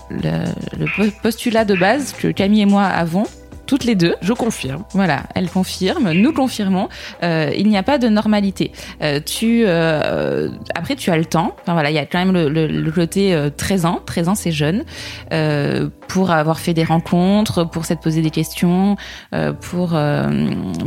le 0.09 1.21
postulat 1.21 1.63
de 1.63 1.75
base 1.75 2.13
que 2.13 2.27
Camille 2.27 2.61
et 2.61 2.65
moi 2.65 2.83
avons 2.83 3.25
toutes 3.69 3.83
les 3.83 3.93
deux. 3.93 4.15
Je 4.21 4.33
confirme. 4.33 4.83
Voilà, 4.93 5.21
elle 5.35 5.47
confirme, 5.47 6.11
nous 6.11 6.33
confirmons. 6.33 6.89
Euh, 7.21 7.51
il 7.55 7.69
n'y 7.69 7.77
a 7.77 7.83
pas 7.83 7.99
de 7.99 8.07
normalité. 8.09 8.71
Euh, 9.03 9.19
tu 9.23 9.63
euh, 9.67 10.49
après 10.73 10.95
tu 10.95 11.11
as 11.11 11.17
le 11.17 11.25
temps. 11.25 11.55
Enfin 11.61 11.73
voilà, 11.73 11.91
il 11.91 11.93
y 11.93 11.99
a 11.99 12.07
quand 12.07 12.17
même 12.17 12.33
le, 12.33 12.49
le, 12.49 12.65
le 12.65 12.91
côté 12.91 13.37
13 13.55 13.85
ans. 13.85 14.01
13 14.03 14.29
ans, 14.29 14.35
c'est 14.35 14.51
jeune 14.51 14.85
pour 16.07 16.31
avoir 16.31 16.59
fait 16.59 16.73
des 16.73 16.83
rencontres, 16.83 17.63
pour 17.63 17.85
s'être 17.85 17.99
posé 17.99 18.23
des 18.23 18.31
questions, 18.31 18.97
pour 19.61 19.95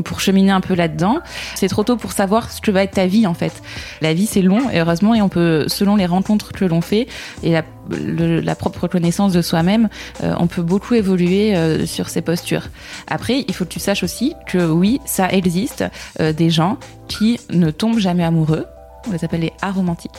pour 0.05 0.21
cheminer 0.21 0.51
un 0.51 0.61
peu 0.61 0.75
là-dedans. 0.75 1.21
C'est 1.55 1.69
trop 1.69 1.85
tôt 1.85 1.97
pour 1.97 2.11
savoir 2.11 2.51
ce 2.51 2.61
que 2.61 2.73
va 2.73 2.83
être 2.83 2.95
ta 2.95 3.07
vie 3.07 3.29
en 3.29 3.35
fait. 3.35 3.63
La 4.01 4.13
vie 4.13 4.27
c'est 4.27 4.43
long 4.43 4.69
et 4.71 4.81
heureusement 4.81 5.15
et 5.15 5.23
on 5.23 5.29
peut 5.29 5.67
selon 5.69 5.95
les 5.95 6.07
rencontres 6.07 6.51
que 6.51 6.65
l'on 6.65 6.81
fait 6.81 7.07
et 7.45 7.53
la 7.53 7.63
la 7.91 8.55
propre 8.55 8.89
connaissance 8.89 9.33
de 9.33 9.43
soi-même, 9.43 9.89
euh, 10.23 10.35
on 10.39 10.47
peut 10.47 10.63
beaucoup 10.63 10.95
évoluer 10.95 11.57
euh, 11.57 11.87
sur 11.87 12.09
ces 12.09 12.23
postures. 12.23 12.69
Après, 13.09 13.45
il 13.47 13.55
faut 13.55 13.65
que 13.65 13.71
tu 13.71 13.81
saches 13.81 14.03
aussi 14.03 14.35
que 14.47 14.65
oui, 14.71 15.01
ça 15.05 15.29
existe 15.31 15.85
euh, 16.21 16.33
des 16.33 16.51
gens 16.51 16.79
qui 17.09 17.41
ne 17.51 17.71
tombent 17.71 17.99
jamais 17.99 18.25
amoureux. 18.25 18.67
On 19.09 19.13
les 19.13 19.25
appelle 19.25 19.41
les 19.41 19.53
aromantiques. 19.63 20.13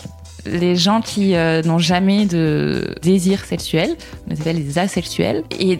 Les 0.45 0.75
gens 0.75 0.99
qui 0.99 1.35
n'ont 1.35 1.79
jamais 1.79 2.25
de 2.25 2.95
désir 3.01 3.45
sexuel, 3.45 3.95
on 4.27 4.31
les 4.31 4.41
appelle 4.41 4.57
les 4.57 4.77
asexuels. 4.77 5.43
Et 5.57 5.77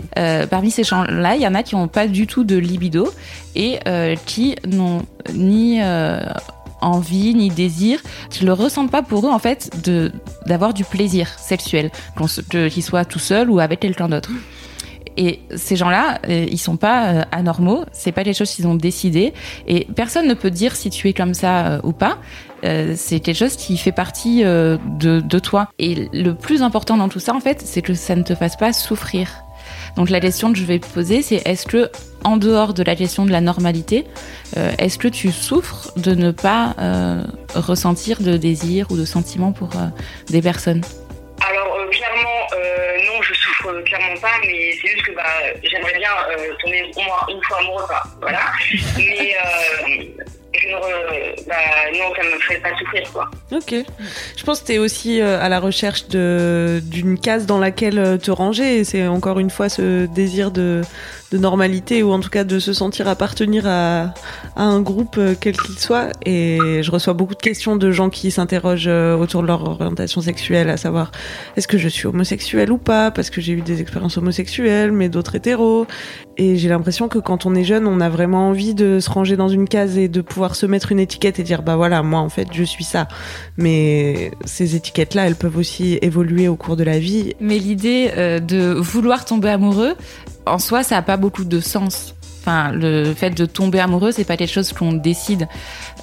parmi 0.49 0.71
ces 0.71 0.85
gens-là, 0.85 1.35
il 1.35 1.41
y 1.41 1.47
en 1.47 1.53
a 1.53 1.63
qui 1.63 1.75
n'ont 1.75 1.89
pas 1.89 2.07
du 2.07 2.27
tout 2.27 2.45
de 2.45 2.55
libido 2.55 3.09
et 3.55 3.79
qui 4.25 4.55
n'ont 4.65 5.01
ni 5.33 5.81
envie 6.83 7.33
ni 7.33 7.49
désir, 7.49 7.99
qu'ils 8.29 8.45
le 8.45 8.53
ressentent 8.53 8.91
pas 8.91 9.01
pour 9.01 9.25
eux 9.25 9.31
en 9.31 9.39
fait 9.39 9.69
d'avoir 10.45 10.73
du 10.73 10.83
plaisir 10.83 11.27
sexuel, 11.37 11.91
qu'ils 12.49 12.83
soient 12.83 13.05
tout 13.05 13.19
seuls 13.19 13.49
ou 13.49 13.59
avec 13.59 13.79
quelqu'un 13.79 14.09
d'autre. 14.09 14.29
Et 15.17 15.41
ces 15.55 15.75
gens-là, 15.75 16.19
euh, 16.27 16.45
ils 16.49 16.57
sont 16.57 16.77
pas 16.77 17.05
euh, 17.05 17.23
anormaux, 17.31 17.83
c'est 17.91 18.11
pas 18.11 18.23
quelque 18.23 18.37
chose 18.37 18.51
qu'ils 18.51 18.67
ont 18.67 18.75
décidé, 18.75 19.33
et 19.67 19.87
personne 19.95 20.27
ne 20.27 20.33
peut 20.33 20.49
dire 20.49 20.75
si 20.75 20.89
tu 20.89 21.07
es 21.07 21.13
comme 21.13 21.33
ça 21.33 21.67
euh, 21.67 21.79
ou 21.83 21.91
pas. 21.91 22.17
c'est 22.63 23.19
quelque 23.19 23.37
chose 23.37 23.55
qui 23.55 23.77
fait 23.77 23.91
partie 23.91 24.41
de, 24.43 24.79
de 25.19 25.39
toi. 25.39 25.67
Et 25.79 26.09
le 26.13 26.33
plus 26.33 26.61
important 26.61 26.95
dans 26.95 27.09
tout 27.09 27.19
ça, 27.19 27.35
en 27.35 27.41
fait, 27.41 27.61
c'est 27.61 27.81
que 27.81 27.93
ça 27.93 28.15
ne 28.15 28.23
te 28.23 28.35
fasse 28.35 28.55
pas 28.55 28.71
souffrir. 28.71 29.42
Donc 29.95 30.09
la 30.09 30.19
question 30.19 30.51
que 30.51 30.57
je 30.57 30.63
vais 30.63 30.79
poser, 30.79 31.21
c'est 31.21 31.47
est-ce 31.47 31.65
que, 31.65 31.91
en 32.23 32.37
dehors 32.37 32.73
de 32.73 32.83
la 32.83 32.95
question 32.95 33.25
de 33.25 33.31
la 33.31 33.41
normalité, 33.41 34.05
euh, 34.57 34.71
est-ce 34.79 34.97
que 34.97 35.07
tu 35.07 35.31
souffres 35.31 35.91
de 35.97 36.15
ne 36.15 36.31
pas 36.31 36.75
euh, 36.79 37.23
ressentir 37.53 38.21
de 38.21 38.37
désir 38.37 38.87
ou 38.89 38.97
de 38.97 39.05
sentiments 39.05 39.51
pour 39.51 39.69
euh, 39.75 39.87
des 40.29 40.41
personnes? 40.41 40.81
Alors 41.47 41.77
clairement, 41.89 42.47
non, 43.05 43.21
je 43.21 43.33
souffre 43.33 43.71
clairement 43.85 44.19
pas, 44.21 44.31
mais 44.41 44.71
c'est 44.81 44.87
juste 44.87 45.03
que 45.03 45.11
bah, 45.11 45.23
j'aimerais 45.63 45.97
bien 45.97 46.09
tomber 46.61 46.91
au 46.95 47.01
moins 47.01 47.25
une 47.29 47.43
fois 47.43 47.57
amoureux. 47.59 47.83
Voilà. 48.21 48.39
Mais 48.97 49.35
je 50.53 50.67
bah, 51.47 51.55
non, 51.93 52.13
ça 52.15 52.23
me 52.23 52.39
ferait 52.39 52.59
pas 52.59 52.77
souffrir, 52.77 53.11
quoi. 53.11 53.29
Ok. 53.51 53.75
Je 54.37 54.43
pense 54.43 54.61
que 54.61 54.67
tu 54.67 54.73
es 54.73 54.77
aussi 54.77 55.21
euh, 55.21 55.41
à 55.41 55.49
la 55.49 55.59
recherche 55.59 56.07
d'une 56.07 57.19
case 57.19 57.45
dans 57.45 57.59
laquelle 57.59 57.99
euh, 57.99 58.17
te 58.17 58.31
ranger, 58.31 58.83
c'est 58.83 59.07
encore 59.07 59.39
une 59.39 59.49
fois 59.49 59.69
ce 59.69 60.05
désir 60.05 60.51
de, 60.51 60.81
de 61.33 61.39
normalité 61.39 62.03
ou 62.03 62.11
en 62.11 62.19
tout 62.19 62.29
cas 62.29 62.43
de 62.43 62.59
se 62.59 62.73
sentir 62.73 63.07
appartenir 63.07 63.65
à, 63.65 64.13
à 64.55 64.63
un 64.63 64.81
groupe 64.81 65.15
euh, 65.17 65.33
quel 65.39 65.57
qu'il 65.57 65.79
soit. 65.79 66.11
Et 66.25 66.83
je 66.83 66.91
reçois 66.91 67.13
beaucoup 67.13 67.33
de 67.33 67.41
questions 67.41 67.75
de 67.75 67.91
gens 67.91 68.09
qui 68.11 68.29
s'interrogent 68.29 68.87
euh, 68.87 69.17
autour 69.17 69.41
de 69.41 69.47
leur 69.47 69.63
orientation 69.67 70.21
sexuelle, 70.21 70.69
à 70.69 70.77
savoir 70.77 71.11
est-ce 71.57 71.67
que 71.67 71.79
je 71.79 71.89
suis 71.89 72.05
homosexuel 72.05 72.71
ou 72.71 72.77
pas, 72.77 73.09
parce 73.09 73.31
que 73.31 73.41
j'ai 73.41 73.53
eu 73.53 73.61
des 73.61 73.81
expériences 73.81 74.17
homosexuelles, 74.17 74.91
mais 74.91 75.09
d'autres 75.09 75.35
hétéros. 75.35 75.87
Et 76.37 76.55
j'ai 76.55 76.69
l'impression 76.69 77.07
que 77.07 77.19
quand 77.19 77.45
on 77.45 77.55
est 77.55 77.63
jeune, 77.63 77.87
on 77.87 77.99
a 77.99 78.09
vraiment 78.09 78.49
envie 78.49 78.75
de 78.75 78.99
se 78.99 79.09
ranger 79.09 79.35
dans 79.35 79.49
une 79.49 79.67
case 79.67 79.97
et 79.97 80.07
de 80.07 80.21
pouvoir 80.21 80.55
se 80.55 80.65
mettre 80.65 80.91
une 80.91 80.99
étiquette 80.99 81.39
et 81.39 81.43
dire 81.43 81.63
bah 81.63 81.75
voilà, 81.75 82.03
moi 82.03 82.19
en 82.19 82.29
fait 82.29 82.47
je 82.51 82.63
suis 82.63 82.83
ça. 82.83 83.07
Mais 83.57 84.31
ces 84.45 84.75
étiquettes-là, 84.75 85.25
elles 85.27 85.35
peuvent 85.35 85.57
aussi 85.57 85.97
évoluer 86.01 86.47
au 86.47 86.55
cours 86.55 86.75
de 86.75 86.83
la 86.83 86.99
vie. 86.99 87.33
Mais 87.39 87.57
l'idée 87.57 88.11
euh, 88.17 88.39
de 88.39 88.73
vouloir 88.73 89.25
tomber 89.25 89.49
amoureux, 89.49 89.95
en 90.45 90.59
soi, 90.59 90.83
ça 90.83 90.95
n'a 90.95 91.01
pas 91.01 91.17
beaucoup 91.17 91.45
de 91.45 91.59
sens. 91.59 92.15
Enfin, 92.41 92.71
le 92.73 93.13
fait 93.13 93.29
de 93.29 93.45
tomber 93.45 93.79
amoureux, 93.79 94.11
c'est 94.11 94.25
pas 94.25 94.35
quelque 94.35 94.51
chose 94.51 94.73
qu'on 94.73 94.91
décide. 94.91 95.47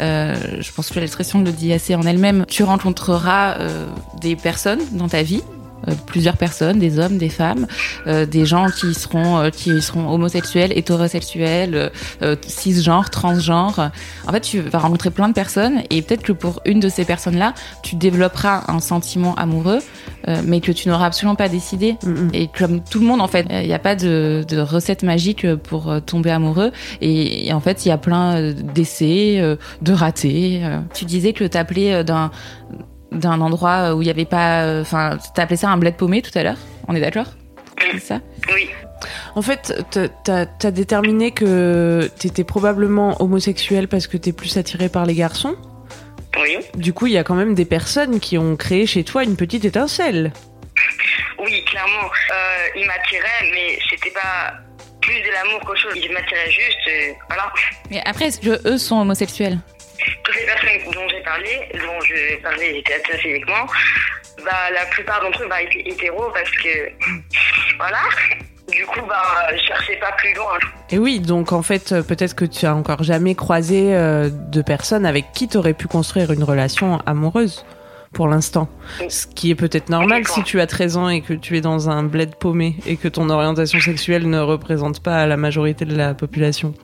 Euh, 0.01 0.35
je 0.61 0.73
pense 0.73 0.89
que 0.91 0.99
l'expression 0.99 1.43
le 1.43 1.53
dit 1.53 1.73
assez 1.73 1.95
en 1.95 2.03
elle-même. 2.03 2.47
Tu 2.49 2.63
rencontreras 2.63 3.59
euh, 3.59 3.87
des 4.23 4.37
personnes 4.37 4.81
dans 4.93 5.09
ta 5.09 5.23
vie 5.23 5.43
plusieurs 6.07 6.37
personnes, 6.37 6.79
des 6.79 6.99
hommes, 6.99 7.19
des 7.19 7.29
femmes, 7.29 7.67
euh, 8.07 8.27
des 8.27 8.45
gens 8.45 8.67
qui 8.71 8.95
seront 8.95 9.39
euh, 9.39 9.51
qui 9.51 9.81
seront 9.83 10.13
homosexuels, 10.13 10.73
hétérosexuels, 10.77 11.91
cisgenres, 12.47 13.11
transgenres. 13.11 13.91
En 14.27 14.33
fait, 14.33 14.41
tu 14.41 14.61
vas 14.61 14.79
rencontrer 14.79 15.11
plein 15.11 15.29
de 15.29 15.35
personnes 15.35 15.83
et 15.91 16.03
peut-être 16.03 16.23
que 16.23 16.33
pour 16.33 16.61
une 16.65 16.81
de 16.81 16.89
ces 16.89 17.05
personnes-là, 17.05 17.55
tu 17.83 17.97
développeras 17.97 18.65
un 18.69 18.81
sentiment 18.81 19.35
amoureux, 19.35 19.81
mais 20.45 20.61
que 20.61 20.73
tu 20.73 20.89
n'auras 20.89 21.07
absolument 21.07 21.35
pas 21.35 21.49
décidé. 21.49 21.97
Et 22.33 22.49
comme 22.49 22.83
tout 22.83 23.01
le 23.01 23.07
monde, 23.07 23.21
en 23.21 23.29
fait, 23.29 23.47
il 23.51 23.67
n'y 23.67 23.73
a 23.73 23.79
pas 23.79 23.97
de, 23.97 24.45
de, 24.47 24.61
recette 24.61 25.03
magique 25.03 25.55
pour 25.57 25.93
tomber 26.05 26.31
amoureux. 26.31 26.73
Et, 27.01 27.53
en 27.53 27.61
fait, 27.61 27.85
il 27.85 27.89
y 27.89 27.93
a 27.93 27.99
plein 27.99 28.53
d'essais, 28.53 29.57
de 29.83 29.93
ratés. 29.93 30.63
Tu 30.95 31.05
disais 31.05 31.33
que 31.33 31.45
t'appelais 31.45 32.05
d'un 32.05 32.31
d'un 33.13 33.41
endroit 33.41 33.95
où 33.95 34.03
il 34.03 34.05
n'y 34.05 34.11
avait 34.11 34.25
pas. 34.25 34.65
Euh, 34.65 34.83
enfin, 34.83 35.19
tu 35.19 35.41
as 35.41 35.45
appelé 35.45 35.57
ça 35.57 35.69
un 35.69 35.77
bled 35.77 35.97
paumé 35.97 36.23
tout 36.23 36.37
à 36.39 36.43
l'heure? 36.43 36.59
On 36.89 36.95
est 36.95 37.01
d'accord? 37.01 37.27
C'est 37.93 37.99
ça? 37.99 38.21
Oui. 38.55 38.71
En 39.35 39.43
fait, 39.43 39.85
t'as 40.25 40.47
as 40.63 40.71
déterminé 40.71 41.31
que 41.31 42.11
t'étais 42.19 42.45
probablement 42.45 43.21
homosexuel 43.23 43.89
parce 43.89 44.07
que 44.07 44.17
t'es 44.17 44.33
plus 44.33 44.57
attiré 44.57 44.89
par 44.89 45.07
les 45.07 45.15
garçons. 45.15 45.57
Oui. 46.39 46.59
Du 46.77 46.93
coup, 46.93 47.07
il 47.07 47.15
y 47.15 47.19
a 47.19 47.25
quand 47.25 47.35
même 47.35 47.55
des 47.55 47.65
personnes 47.65 48.21
qui 48.21 48.37
ont 48.39 48.57
créé 48.57 48.87
chez 48.87 49.05
toi 49.05 49.25
une 49.25 49.37
petite 49.37 49.65
étincelle. 49.65 50.33
Oui, 51.39 51.65
clairement. 51.65 52.07
Euh, 52.07 52.67
il 52.77 52.87
m'attirait, 52.87 53.51
mais 53.53 53.79
c'était 53.89 54.11
pas 54.11 54.53
plus 55.01 55.21
de 55.21 55.33
l'amour 55.33 55.61
qu'autre 55.61 55.81
chose. 55.81 55.95
Il 55.97 56.13
m'attirait 56.13 56.51
juste, 56.51 57.17
voilà. 57.29 57.51
Mais 57.91 58.03
après, 58.05 58.27
est-ce 58.27 58.41
que 58.41 58.69
eux 58.69 58.79
sont 58.79 59.01
homosexuels? 59.01 59.59
Toutes 60.23 60.37
les 60.37 60.47
personnes 60.47 60.93
dont 60.93 61.09
j'ai 61.09 61.23
parlé, 61.23 61.69
dont 61.75 62.01
je 62.01 62.43
parlais 62.43 62.79
étaient 62.79 63.03
physiquement, 63.19 63.67
bah, 64.45 64.71
la 64.73 64.87
plupart 64.87 65.21
d'entre 65.21 65.43
eux 65.43 65.49
bah, 65.49 65.63
étaient 65.63 65.89
hétéros 65.89 66.31
parce 66.33 66.51
que, 66.51 66.91
voilà. 67.79 67.99
Du 68.71 68.87
coup, 68.87 69.01
bah, 69.09 69.49
je 69.53 69.63
cherchais 69.67 69.97
pas 69.97 70.13
plus 70.13 70.33
loin. 70.35 70.59
Et 70.91 70.99
oui, 70.99 71.19
donc 71.19 71.53
en 71.53 71.63
fait, 71.63 72.03
peut-être 72.07 72.37
que 72.37 72.45
tu 72.45 72.67
as 72.67 72.75
encore 72.75 73.03
jamais 73.03 73.35
croisé 73.35 73.95
euh, 73.95 74.31
de 74.31 74.63
personnes 74.63 75.07
avec 75.07 75.33
qui 75.33 75.49
tu 75.49 75.57
aurais 75.57 75.75
pu 75.75 75.89
construire 75.89 76.31
une 76.31 76.45
relation 76.45 76.99
amoureuse 77.05 77.65
pour 78.13 78.29
l'instant. 78.29 78.69
Ce 79.09 79.27
qui 79.27 79.51
est 79.51 79.55
peut-être 79.55 79.89
normal 79.89 80.27
si 80.27 80.43
tu 80.43 80.61
as 80.61 80.67
13 80.67 80.97
ans 80.97 81.09
et 81.09 81.21
que 81.21 81.33
tu 81.33 81.57
es 81.57 81.61
dans 81.61 81.91
un 81.91 82.03
bled 82.03 82.35
paumé 82.37 82.77
et 82.87 82.97
que 82.97 83.09
ton 83.09 83.31
orientation 83.31 83.81
sexuelle 83.81 84.29
ne 84.29 84.41
représente 84.41 85.03
pas 85.03 85.27
la 85.27 85.37
majorité 85.37 85.85
de 85.85 85.97
la 85.97 86.15
population. 86.15 86.75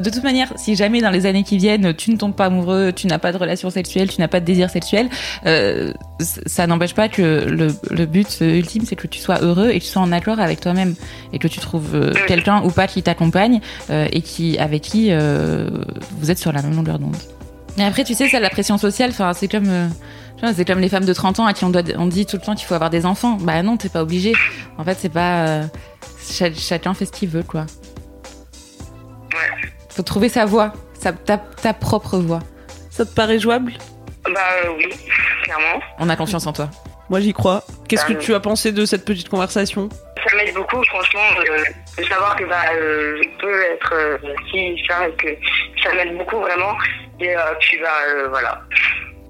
De 0.00 0.10
toute 0.10 0.24
manière, 0.24 0.52
si 0.56 0.74
jamais 0.74 1.00
dans 1.00 1.10
les 1.10 1.24
années 1.24 1.44
qui 1.44 1.56
viennent, 1.56 1.94
tu 1.94 2.10
ne 2.10 2.16
tombes 2.16 2.34
pas 2.34 2.46
amoureux, 2.46 2.90
tu 2.92 3.06
n'as 3.06 3.18
pas 3.20 3.30
de 3.30 3.36
relation 3.38 3.70
sexuelle, 3.70 4.08
tu 4.10 4.20
n'as 4.20 4.26
pas 4.26 4.40
de 4.40 4.44
désir 4.44 4.68
sexuel, 4.68 5.08
euh, 5.46 5.92
ça 6.18 6.66
n'empêche 6.66 6.94
pas 6.94 7.08
que 7.08 7.22
le, 7.22 7.68
le, 7.90 8.06
but 8.06 8.40
ultime, 8.40 8.82
c'est 8.86 8.96
que 8.96 9.06
tu 9.06 9.20
sois 9.20 9.38
heureux 9.40 9.70
et 9.70 9.78
que 9.78 9.84
tu 9.84 9.90
sois 9.90 10.02
en 10.02 10.10
accord 10.10 10.40
avec 10.40 10.58
toi-même 10.60 10.96
et 11.32 11.38
que 11.38 11.46
tu 11.46 11.60
trouves 11.60 11.94
euh, 11.94 12.12
quelqu'un 12.26 12.60
ou 12.64 12.70
pas 12.70 12.88
qui 12.88 13.04
t'accompagne 13.04 13.60
euh, 13.90 14.08
et 14.10 14.20
qui 14.20 14.58
avec 14.58 14.82
qui 14.82 15.08
euh, 15.12 15.70
vous 16.18 16.28
êtes 16.30 16.38
sur 16.38 16.50
la 16.52 16.60
même 16.62 16.74
longueur 16.74 16.98
d'onde. 16.98 17.16
Mais 17.76 17.84
après, 17.84 18.02
tu 18.02 18.14
sais, 18.14 18.28
ça, 18.28 18.40
la 18.40 18.50
pression 18.50 18.78
sociale, 18.78 19.12
c'est 19.34 19.48
comme, 19.48 19.68
euh, 19.68 19.88
c'est 20.54 20.64
comme 20.64 20.80
les 20.80 20.88
femmes 20.88 21.04
de 21.04 21.12
30 21.12 21.38
ans 21.38 21.46
à 21.46 21.52
qui 21.52 21.64
on, 21.64 21.70
doit, 21.70 21.82
on 21.98 22.06
dit 22.06 22.26
tout 22.26 22.36
le 22.36 22.42
temps 22.42 22.56
qu'il 22.56 22.66
faut 22.66 22.74
avoir 22.74 22.90
des 22.90 23.06
enfants. 23.06 23.36
Bah 23.40 23.62
non, 23.62 23.76
t'es 23.76 23.88
pas 23.88 24.02
obligé. 24.02 24.32
En 24.76 24.82
fait, 24.84 24.96
c'est 25.00 25.08
pas. 25.08 25.46
euh, 25.46 25.62
cha- 26.28 26.52
chacun 26.52 26.94
fait 26.94 27.04
ce 27.06 27.12
qu'il 27.12 27.28
veut, 27.28 27.42
quoi. 27.44 27.66
Faut 29.94 30.02
trouver 30.02 30.28
sa 30.28 30.44
voie, 30.44 30.72
sa, 30.98 31.12
ta, 31.12 31.38
ta 31.38 31.72
propre 31.74 32.18
voie. 32.18 32.40
Ça 32.90 33.04
te 33.04 33.14
paraît 33.14 33.38
jouable? 33.38 33.72
Bah 34.24 34.40
euh, 34.64 34.70
oui, 34.76 34.86
clairement. 35.42 35.80
On 35.98 36.08
a 36.08 36.16
confiance 36.16 36.46
en 36.46 36.52
toi. 36.52 36.68
Moi, 37.10 37.20
j'y 37.20 37.32
crois. 37.34 37.62
Qu'est-ce 37.88 38.06
que 38.06 38.14
Ah, 38.14 38.20
tu 38.20 38.34
as 38.34 38.40
pensé 38.40 38.72
de 38.72 38.86
cette 38.86 39.04
petite 39.04 39.28
conversation? 39.28 39.88
Ça 40.26 40.36
m'aide 40.36 40.54
beaucoup, 40.54 40.82
franchement, 40.84 41.20
euh, 41.38 41.62
de 41.98 42.04
savoir 42.08 42.34
que 42.34 42.44
bah, 42.44 42.62
euh, 42.74 43.20
je 43.22 43.28
peux 43.40 43.62
être 43.62 43.92
euh, 43.94 44.16
ci, 44.50 44.82
ça, 44.88 45.06
et 45.08 45.12
que 45.12 45.28
ça 45.82 45.92
m'aide 45.94 46.16
beaucoup 46.16 46.38
vraiment. 46.38 46.72
Et 47.20 47.36
euh, 47.36 47.40
puis 47.60 47.78
bah 47.78 47.88
euh, 48.08 48.28
voilà. 48.30 48.62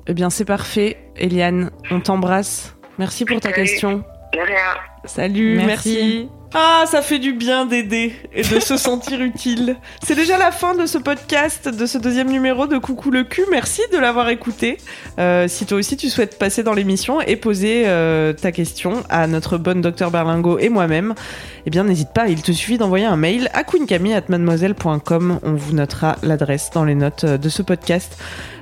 Eh 0.07 0.15
bien, 0.15 0.31
c'est 0.31 0.45
parfait. 0.45 0.97
Eliane, 1.17 1.71
on 1.91 1.99
t'embrasse. 2.01 2.77
Merci 2.99 3.25
pour 3.25 3.41
ta 3.41 3.51
Salut. 3.51 3.63
question. 3.65 4.05
De 4.33 4.39
rien. 4.39 4.75
Salut, 5.05 5.57
merci. 5.57 5.67
Merci. 5.67 6.29
Ah, 6.57 6.85
ça 6.87 7.03
fait 7.03 7.19
du 7.19 7.33
bien 7.33 7.67
d'aider 7.67 8.15
et 8.33 8.43
de 8.43 8.61
se 8.61 8.77
sentir 8.77 9.21
utile. 9.23 9.75
C'est 10.05 10.15
déjà 10.15 10.39
la 10.39 10.53
fin 10.53 10.77
de 10.77 10.87
ce 10.87 10.99
podcast, 10.99 11.69
de 11.69 11.85
ce 11.85 11.99
deuxième 11.99 12.31
numéro 12.31 12.69
de 12.69 12.79
Coucou 12.79 13.11
le 13.11 13.25
cul. 13.25 13.43
Merci 13.51 13.83
de 13.93 13.99
l'avoir 13.99 14.29
écouté. 14.29 14.79
Euh, 15.19 15.49
si 15.49 15.67
toi 15.67 15.79
aussi 15.79 15.97
tu 15.97 16.09
souhaites 16.09 16.39
passer 16.39 16.63
dans 16.63 16.73
l'émission 16.73 17.21
et 17.21 17.35
poser 17.35 17.89
euh, 17.89 18.33
ta 18.33 18.53
question 18.53 19.03
à 19.09 19.27
notre 19.27 19.59
bonne 19.59 19.81
docteur 19.81 20.13
Berlingo 20.13 20.61
et 20.61 20.69
moi-même, 20.69 21.15
eh 21.67 21.71
bien 21.71 21.83
n'hésite 21.83 22.13
pas, 22.15 22.29
il 22.29 22.41
te 22.41 22.53
suffit 22.53 22.79
d'envoyer 22.79 23.07
un 23.07 23.17
mail 23.17 23.51
à 23.53 23.65
queencamille@mademoiselle.com. 23.65 25.41
On 25.43 25.55
vous 25.55 25.73
notera 25.73 26.15
l'adresse 26.23 26.71
dans 26.73 26.85
les 26.85 26.95
notes 26.95 27.25
euh, 27.25 27.37
de 27.37 27.49
ce 27.49 27.63
podcast. 27.63 28.17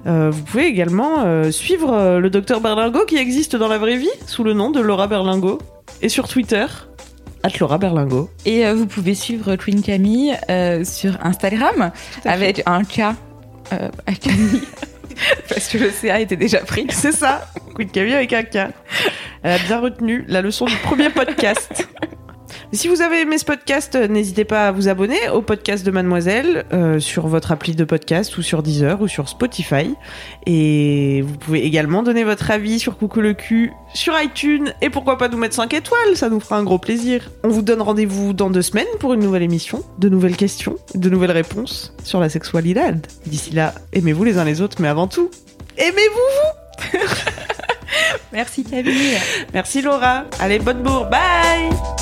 Euh, 0.07 0.31
vous 0.33 0.43
pouvez 0.45 0.65
également 0.65 1.53
suivre 1.53 2.19
le 2.19 2.31
docteur 2.31 2.63
Berlingo 2.63 3.05
qui 3.05 3.19
existe 3.19 3.55
dans 3.55 3.69
la 3.69 3.77
vraie 3.77 3.99
vie 3.99 4.11
sous 4.27 4.45
le 4.45 4.55
nom 4.55 4.71
de 4.71 4.81
Laura 4.81 5.09
Berlingo 5.09 5.59
et 6.01 6.09
sur 6.09 6.27
Twitter 6.27 6.67
Laura 7.59 7.79
Berlingo. 7.79 8.31
Et 8.45 8.67
euh, 8.67 8.75
vous 8.75 8.87
pouvez 8.87 9.15
suivre 9.15 9.57
Queen 9.57 9.83
Camille 9.83 10.37
euh, 10.51 10.85
sur 10.85 11.19
Instagram 11.25 11.93
avec 12.25 12.63
un 12.67 12.85
K 12.85 13.01
euh, 13.73 13.89
à 14.07 14.13
Camille. 14.13 14.63
Parce 15.49 15.69
que 15.69 15.79
le 15.79 15.91
CA 15.91 16.21
était 16.21 16.37
déjà 16.37 16.61
pris. 16.61 16.87
C'est 16.91 17.13
ça, 17.13 17.47
Queen 17.75 17.91
Camille 17.91 18.15
avec 18.15 18.33
un 18.33 18.43
K. 18.43 18.73
Elle 19.43 19.53
a 19.53 19.59
bien 19.59 19.81
retenu 19.81 20.25
la 20.29 20.43
leçon 20.43 20.67
du 20.67 20.77
premier 20.77 21.11
podcast. 21.11 21.89
Si 22.75 22.89
vous 22.89 23.03
avez 23.03 23.21
aimé 23.21 23.37
ce 23.37 23.45
podcast, 23.45 23.95
euh, 23.97 24.09
n'hésitez 24.09 24.47
pas 24.47 24.69
à 24.69 24.73
vous 24.73 24.89
abonner 24.89 25.29
au 25.29 25.43
podcast 25.43 25.85
de 25.85 25.91
Mademoiselle 25.91 26.65
euh, 26.73 26.99
sur 27.01 27.27
votre 27.27 27.53
appli 27.53 27.75
de 27.75 27.85
podcast 27.85 28.39
ou 28.39 28.43
sur 28.43 28.63
Deezer 28.63 29.03
ou 29.03 29.09
sur 29.09 29.29
Spotify. 29.29 29.95
Et 30.47 31.21
vous 31.21 31.37
pouvez 31.37 31.67
également 31.67 32.03
donner 32.03 32.25
votre 32.25 32.51
avis 32.51 32.79
sur 32.79 32.97
Coucou 32.97 33.21
le 33.21 33.35
cul 33.35 33.73
sur 33.93 34.15
iTunes 34.19 34.73
et 34.81 34.89
pourquoi 34.89 35.19
pas 35.19 35.29
nous 35.29 35.37
mettre 35.37 35.55
5 35.55 35.75
étoiles, 35.75 36.17
ça 36.17 36.31
nous 36.31 36.41
fera 36.41 36.57
un 36.57 36.65
gros 36.65 36.79
plaisir. 36.79 37.31
On 37.45 37.49
vous 37.49 37.61
donne 37.61 37.83
rendez-vous 37.83 38.33
dans 38.33 38.49
deux 38.49 38.63
semaines 38.63 38.87
pour 39.01 39.13
une 39.13 39.21
nouvelle 39.21 39.43
émission, 39.43 39.85
de 39.99 40.09
nouvelles 40.09 40.37
questions, 40.37 40.77
de 40.95 41.11
nouvelles 41.11 41.33
réponses 41.33 41.95
sur 42.05 42.21
la 42.21 42.31
sexualité. 42.31 42.81
D'ici 43.27 43.51
là, 43.51 43.75
aimez-vous 43.93 44.25
les 44.25 44.39
uns 44.39 44.45
les 44.45 44.63
autres, 44.63 44.79
mais 44.81 44.89
avant 44.89 45.09
tout, 45.09 45.31
aimez-vous 45.77 46.99
Merci 48.33 48.65
Camille. 48.65 49.19
Merci 49.53 49.83
Laura. 49.83 50.25
Allez, 50.41 50.59
bonne 50.59 50.83
bourre. 50.83 51.11
Bye 51.11 52.02